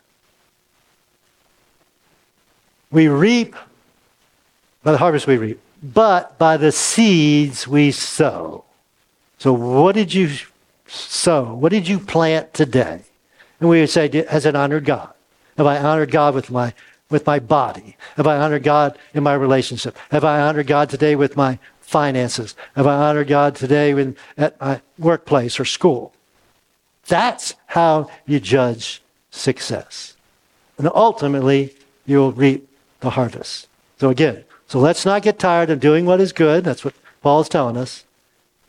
We 2.91 3.07
reap 3.07 3.55
by 4.83 4.91
the 4.91 4.97
harvest 4.97 5.27
we 5.27 5.37
reap, 5.37 5.59
but 5.83 6.37
by 6.37 6.57
the 6.57 6.71
seeds 6.71 7.67
we 7.67 7.91
sow. 7.91 8.63
So, 9.39 9.53
what 9.53 9.95
did 9.95 10.13
you 10.13 10.31
sow? 10.87 11.53
What 11.53 11.71
did 11.71 11.87
you 11.87 11.99
plant 11.99 12.53
today? 12.53 13.01
And 13.59 13.69
we 13.69 13.81
would 13.81 13.89
say, 13.89 14.09
has 14.29 14.45
it 14.45 14.55
honored 14.55 14.85
God? 14.85 15.13
Have 15.57 15.67
I 15.67 15.79
honored 15.79 16.11
God 16.11 16.35
with 16.35 16.51
my 16.51 16.73
with 17.09 17.25
my 17.25 17.39
body? 17.39 17.95
Have 18.15 18.27
I 18.27 18.37
honored 18.37 18.63
God 18.63 18.97
in 19.13 19.23
my 19.23 19.33
relationship? 19.33 19.97
Have 20.11 20.23
I 20.23 20.41
honored 20.41 20.67
God 20.67 20.89
today 20.89 21.15
with 21.15 21.37
my 21.37 21.59
finances? 21.81 22.55
Have 22.75 22.87
I 22.87 22.95
honored 22.95 23.27
God 23.27 23.55
today 23.55 23.91
in, 23.91 24.15
at 24.37 24.59
my 24.59 24.81
workplace 24.97 25.59
or 25.59 25.65
school? 25.65 26.13
That's 27.07 27.55
how 27.67 28.09
you 28.25 28.39
judge 28.39 29.01
success. 29.31 30.15
And 30.77 30.89
ultimately, 30.93 31.73
you'll 32.05 32.33
reap 32.33 32.67
the 32.99 33.11
harvest. 33.11 33.67
So 33.99 34.09
again, 34.09 34.43
so 34.67 34.79
let's 34.79 35.05
not 35.05 35.21
get 35.21 35.39
tired 35.39 35.69
of 35.69 35.79
doing 35.79 36.05
what 36.05 36.19
is 36.19 36.33
good. 36.33 36.63
That's 36.63 36.83
what 36.83 36.93
Paul 37.21 37.41
is 37.41 37.49
telling 37.49 37.77
us. 37.77 38.03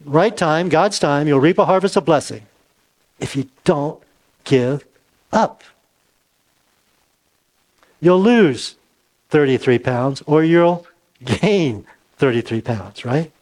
Right 0.04 0.36
time, 0.36 0.68
God's 0.68 0.98
time, 0.98 1.26
you'll 1.26 1.40
reap 1.40 1.58
a 1.58 1.64
harvest 1.64 1.96
of 1.96 2.04
blessing 2.04 2.42
if 3.18 3.34
you 3.34 3.48
don't 3.64 4.00
give 4.44 4.84
up. 5.32 5.62
You'll 8.00 8.20
lose 8.20 8.76
33 9.30 9.78
pounds 9.78 10.22
or 10.26 10.44
you'll 10.44 10.86
gain 11.24 11.86
33 12.16 12.60
pounds, 12.60 13.04
right? 13.04 13.32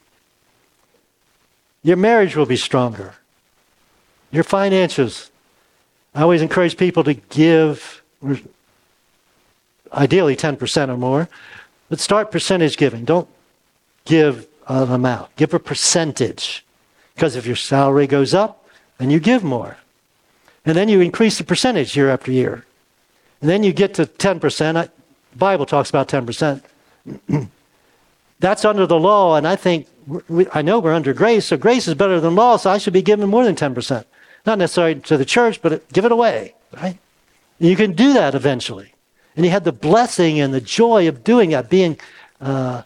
Your 1.82 1.96
marriage 1.96 2.36
will 2.36 2.46
be 2.46 2.56
stronger. 2.56 3.14
Your 4.32 4.44
finances. 4.44 5.30
I 6.14 6.22
always 6.22 6.42
encourage 6.42 6.76
people 6.76 7.04
to 7.04 7.14
give, 7.14 8.02
ideally 9.92 10.34
10% 10.34 10.88
or 10.88 10.96
more, 10.96 11.28
but 11.88 12.00
start 12.00 12.32
percentage 12.32 12.76
giving. 12.76 13.04
Don't 13.04 13.28
give 14.04 14.48
an 14.66 14.90
amount, 14.90 15.34
give 15.36 15.54
a 15.54 15.58
percentage. 15.58 16.64
Because 17.14 17.36
if 17.36 17.46
your 17.46 17.56
salary 17.56 18.06
goes 18.06 18.34
up, 18.34 18.66
then 18.98 19.10
you 19.10 19.20
give 19.20 19.44
more. 19.44 19.76
And 20.64 20.76
then 20.76 20.88
you 20.88 21.00
increase 21.00 21.38
the 21.38 21.44
percentage 21.44 21.96
year 21.96 22.10
after 22.10 22.32
year. 22.32 22.64
And 23.40 23.50
then 23.50 23.62
you 23.62 23.72
get 23.72 23.94
to 23.94 24.06
10%. 24.06 24.76
I, 24.76 24.88
Bible 25.36 25.66
talks 25.66 25.90
about 25.90 26.08
10%. 26.08 26.62
That's 28.38 28.64
under 28.64 28.86
the 28.86 28.98
law, 28.98 29.36
and 29.36 29.46
I 29.46 29.56
think, 29.56 29.86
we, 30.28 30.46
I 30.52 30.62
know 30.62 30.78
we're 30.78 30.92
under 30.92 31.14
grace, 31.14 31.46
so 31.46 31.56
grace 31.56 31.88
is 31.88 31.94
better 31.94 32.20
than 32.20 32.34
law, 32.34 32.56
so 32.56 32.70
I 32.70 32.78
should 32.78 32.92
be 32.92 33.02
given 33.02 33.28
more 33.28 33.44
than 33.44 33.54
10%. 33.54 34.04
Not 34.44 34.58
necessarily 34.58 34.96
to 35.00 35.16
the 35.16 35.24
church, 35.24 35.62
but 35.62 35.90
give 35.92 36.04
it 36.04 36.12
away, 36.12 36.54
right? 36.74 36.98
And 37.58 37.68
you 37.68 37.76
can 37.76 37.92
do 37.92 38.12
that 38.12 38.34
eventually. 38.34 38.92
And 39.36 39.44
you 39.44 39.50
had 39.50 39.64
the 39.64 39.72
blessing 39.72 40.40
and 40.40 40.52
the 40.52 40.60
joy 40.60 41.08
of 41.08 41.24
doing 41.24 41.50
that, 41.50 41.68
being 41.68 41.98
uh, 42.40 42.82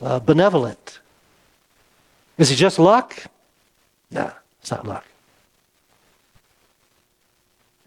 uh, 0.00 0.18
benevolent. 0.20 0.98
Is 2.36 2.50
it 2.50 2.56
just 2.56 2.78
luck? 2.78 3.24
No, 4.10 4.32
it's 4.60 4.70
not 4.70 4.86
luck. 4.86 5.04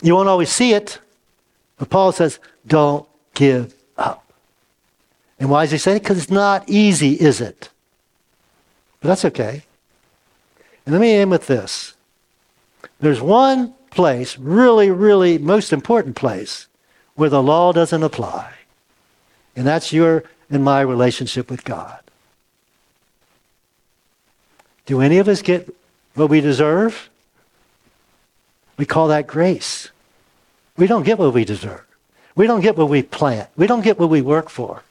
You 0.01 0.15
won't 0.15 0.29
always 0.29 0.51
see 0.51 0.73
it, 0.73 0.99
but 1.77 1.89
Paul 1.89 2.11
says, 2.11 2.39
don't 2.65 3.07
give 3.33 3.73
up. 3.97 4.23
And 5.39 5.49
why 5.49 5.63
is 5.63 5.71
he 5.71 5.77
saying 5.77 5.97
it? 5.97 6.03
Because 6.03 6.17
it's 6.17 6.31
not 6.31 6.67
easy, 6.67 7.13
is 7.13 7.39
it? 7.39 7.69
But 8.99 9.09
that's 9.09 9.25
okay. 9.25 9.63
And 10.85 10.93
let 10.93 11.01
me 11.01 11.13
end 11.13 11.31
with 11.31 11.47
this. 11.47 11.93
There's 12.99 13.21
one 13.21 13.73
place, 13.91 14.37
really, 14.37 14.89
really 14.89 15.37
most 15.37 15.71
important 15.71 16.15
place, 16.15 16.67
where 17.15 17.29
the 17.29 17.43
law 17.43 17.71
doesn't 17.71 18.03
apply. 18.03 18.53
And 19.55 19.65
that's 19.65 19.93
your 19.93 20.23
and 20.49 20.63
my 20.63 20.81
relationship 20.81 21.51
with 21.51 21.63
God. 21.63 21.99
Do 24.85 25.01
any 25.01 25.17
of 25.17 25.27
us 25.27 25.41
get 25.41 25.75
what 26.15 26.29
we 26.29 26.41
deserve? 26.41 27.09
We 28.77 28.85
call 28.85 29.09
that 29.09 29.27
grace. 29.27 29.89
We 30.77 30.87
don't 30.87 31.03
get 31.03 31.17
what 31.17 31.33
we 31.33 31.43
deserve. 31.43 31.83
We 32.35 32.45
don't 32.45 32.61
get 32.61 32.77
what 32.77 32.89
we 32.89 33.01
plant. 33.01 33.49
We 33.57 33.65
don't 33.65 33.81
get 33.81 33.99
what 33.99 34.09
we 34.09 34.21
work 34.21 34.49
for. 34.49 34.83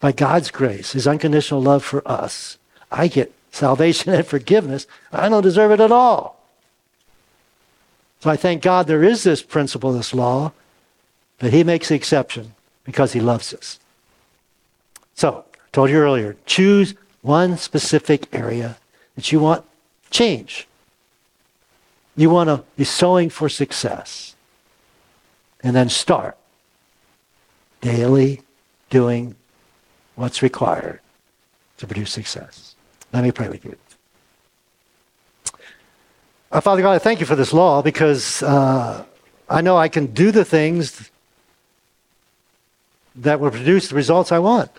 By 0.00 0.12
God's 0.12 0.50
grace, 0.50 0.92
His 0.92 1.06
unconditional 1.06 1.62
love 1.62 1.84
for 1.84 2.06
us, 2.06 2.58
I 2.90 3.06
get 3.06 3.32
salvation 3.52 4.12
and 4.14 4.26
forgiveness. 4.26 4.86
I 5.12 5.28
don't 5.28 5.42
deserve 5.42 5.70
it 5.70 5.80
at 5.80 5.92
all. 5.92 6.42
So 8.20 8.30
I 8.30 8.36
thank 8.36 8.62
God 8.62 8.88
there 8.88 9.04
is 9.04 9.22
this 9.22 9.42
principle, 9.42 9.92
this 9.92 10.12
law, 10.12 10.52
but 11.38 11.52
He 11.52 11.62
makes 11.62 11.88
the 11.88 11.94
exception 11.94 12.54
because 12.82 13.12
He 13.12 13.20
loves 13.20 13.54
us. 13.54 13.78
So, 15.14 15.44
I 15.54 15.68
told 15.72 15.90
you 15.90 15.96
earlier, 15.96 16.36
choose 16.46 16.94
one 17.22 17.56
specific 17.56 18.28
area 18.32 18.76
that 19.14 19.30
you 19.30 19.40
want 19.40 19.64
change. 20.10 20.66
You 22.16 22.30
want 22.30 22.48
to 22.48 22.64
be 22.76 22.84
sowing 22.84 23.30
for 23.30 23.48
success 23.48 24.34
and 25.62 25.74
then 25.74 25.88
start 25.88 26.36
daily 27.80 28.42
doing 28.90 29.34
what's 30.14 30.42
required 30.42 31.00
to 31.78 31.86
produce 31.86 32.12
success. 32.12 32.74
Let 33.12 33.24
me 33.24 33.32
pray 33.32 33.48
with 33.48 33.64
you. 33.64 33.76
Uh, 36.50 36.60
Father 36.60 36.82
God, 36.82 36.92
I 36.92 36.98
thank 36.98 37.20
you 37.20 37.26
for 37.26 37.36
this 37.36 37.52
law 37.52 37.82
because 37.82 38.42
uh, 38.42 39.04
I 39.48 39.60
know 39.60 39.76
I 39.76 39.88
can 39.88 40.06
do 40.06 40.30
the 40.30 40.44
things 40.44 41.10
that 43.16 43.40
will 43.40 43.50
produce 43.50 43.88
the 43.88 43.94
results 43.94 44.32
I 44.32 44.38
want. 44.38 44.70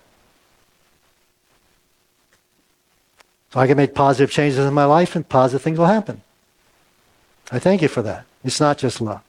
So 3.51 3.59
I 3.59 3.67
can 3.67 3.77
make 3.77 3.93
positive 3.93 4.31
changes 4.31 4.59
in 4.59 4.73
my 4.73 4.85
life 4.85 5.15
and 5.15 5.27
positive 5.27 5.61
things 5.61 5.77
will 5.77 5.87
happen. 5.87 6.21
I 7.51 7.59
thank 7.59 7.81
you 7.81 7.87
for 7.87 8.01
that. 8.03 8.25
It's 8.43 8.59
not 8.59 8.77
just 8.77 9.01
luck. 9.01 9.25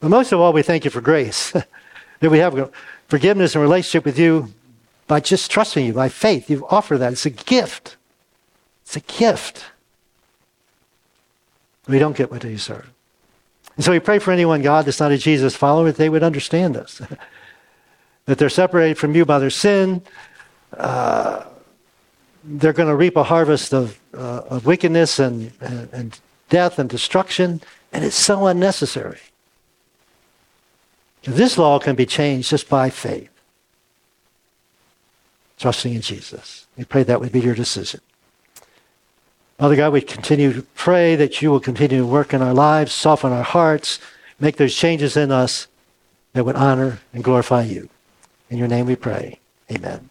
But 0.00 0.08
most 0.10 0.32
of 0.32 0.40
all, 0.40 0.52
we 0.52 0.62
thank 0.62 0.84
you 0.84 0.90
for 0.90 1.00
grace. 1.00 1.52
that 2.20 2.30
we 2.30 2.38
have 2.38 2.72
forgiveness 3.08 3.54
and 3.54 3.62
relationship 3.62 4.04
with 4.04 4.18
you 4.18 4.52
by 5.06 5.20
just 5.20 5.50
trusting 5.50 5.86
you, 5.86 5.92
by 5.92 6.08
faith. 6.08 6.50
You 6.50 6.66
offer 6.68 6.98
that. 6.98 7.12
It's 7.12 7.26
a 7.26 7.30
gift. 7.30 7.96
It's 8.82 8.96
a 8.96 9.00
gift. 9.00 9.64
We 11.86 11.98
don't 11.98 12.16
get 12.16 12.30
what 12.30 12.44
we 12.44 12.50
deserve. 12.50 12.90
And 13.76 13.84
so 13.84 13.92
we 13.92 14.00
pray 14.00 14.18
for 14.18 14.32
anyone, 14.32 14.60
God, 14.60 14.84
that's 14.84 15.00
not 15.00 15.12
a 15.12 15.18
Jesus 15.18 15.54
follower, 15.56 15.86
that 15.86 15.96
they 15.96 16.08
would 16.08 16.22
understand 16.22 16.74
this. 16.74 17.00
that 18.26 18.38
they're 18.38 18.50
separated 18.50 18.98
from 18.98 19.14
you 19.14 19.24
by 19.24 19.38
their 19.38 19.50
sin. 19.50 20.02
Uh, 20.76 21.44
they're 22.44 22.72
going 22.72 22.88
to 22.88 22.94
reap 22.94 23.16
a 23.16 23.22
harvest 23.22 23.72
of, 23.72 23.98
uh, 24.14 24.42
of 24.50 24.66
wickedness 24.66 25.18
and, 25.18 25.52
and, 25.60 25.88
and 25.92 26.20
death 26.50 26.78
and 26.78 26.90
destruction, 26.90 27.60
and 27.92 28.04
it's 28.04 28.16
so 28.16 28.46
unnecessary. 28.46 29.20
This 31.28 31.58
law 31.58 31.78
can 31.78 31.94
be 31.94 32.06
changed 32.06 32.48
just 32.48 32.68
by 32.68 32.88
faith, 32.88 33.28
trusting 35.58 35.94
in 35.94 36.00
Jesus. 36.00 36.66
We 36.76 36.84
pray 36.84 37.02
that 37.02 37.20
would 37.20 37.32
be 37.32 37.40
your 37.40 37.54
decision. 37.54 38.00
Father 39.58 39.76
God, 39.76 39.92
we 39.92 40.00
continue 40.00 40.52
to 40.54 40.62
pray 40.74 41.16
that 41.16 41.42
you 41.42 41.50
will 41.50 41.60
continue 41.60 41.98
to 41.98 42.06
work 42.06 42.32
in 42.32 42.40
our 42.40 42.54
lives, 42.54 42.92
soften 42.92 43.32
our 43.32 43.42
hearts, 43.42 43.98
make 44.40 44.56
those 44.56 44.74
changes 44.74 45.16
in 45.16 45.30
us 45.30 45.68
that 46.32 46.44
would 46.44 46.56
honor 46.56 47.00
and 47.12 47.22
glorify 47.22 47.62
you. 47.62 47.90
In 48.48 48.56
your 48.56 48.68
name 48.68 48.86
we 48.86 48.96
pray. 48.96 49.38
Amen. 49.70 50.08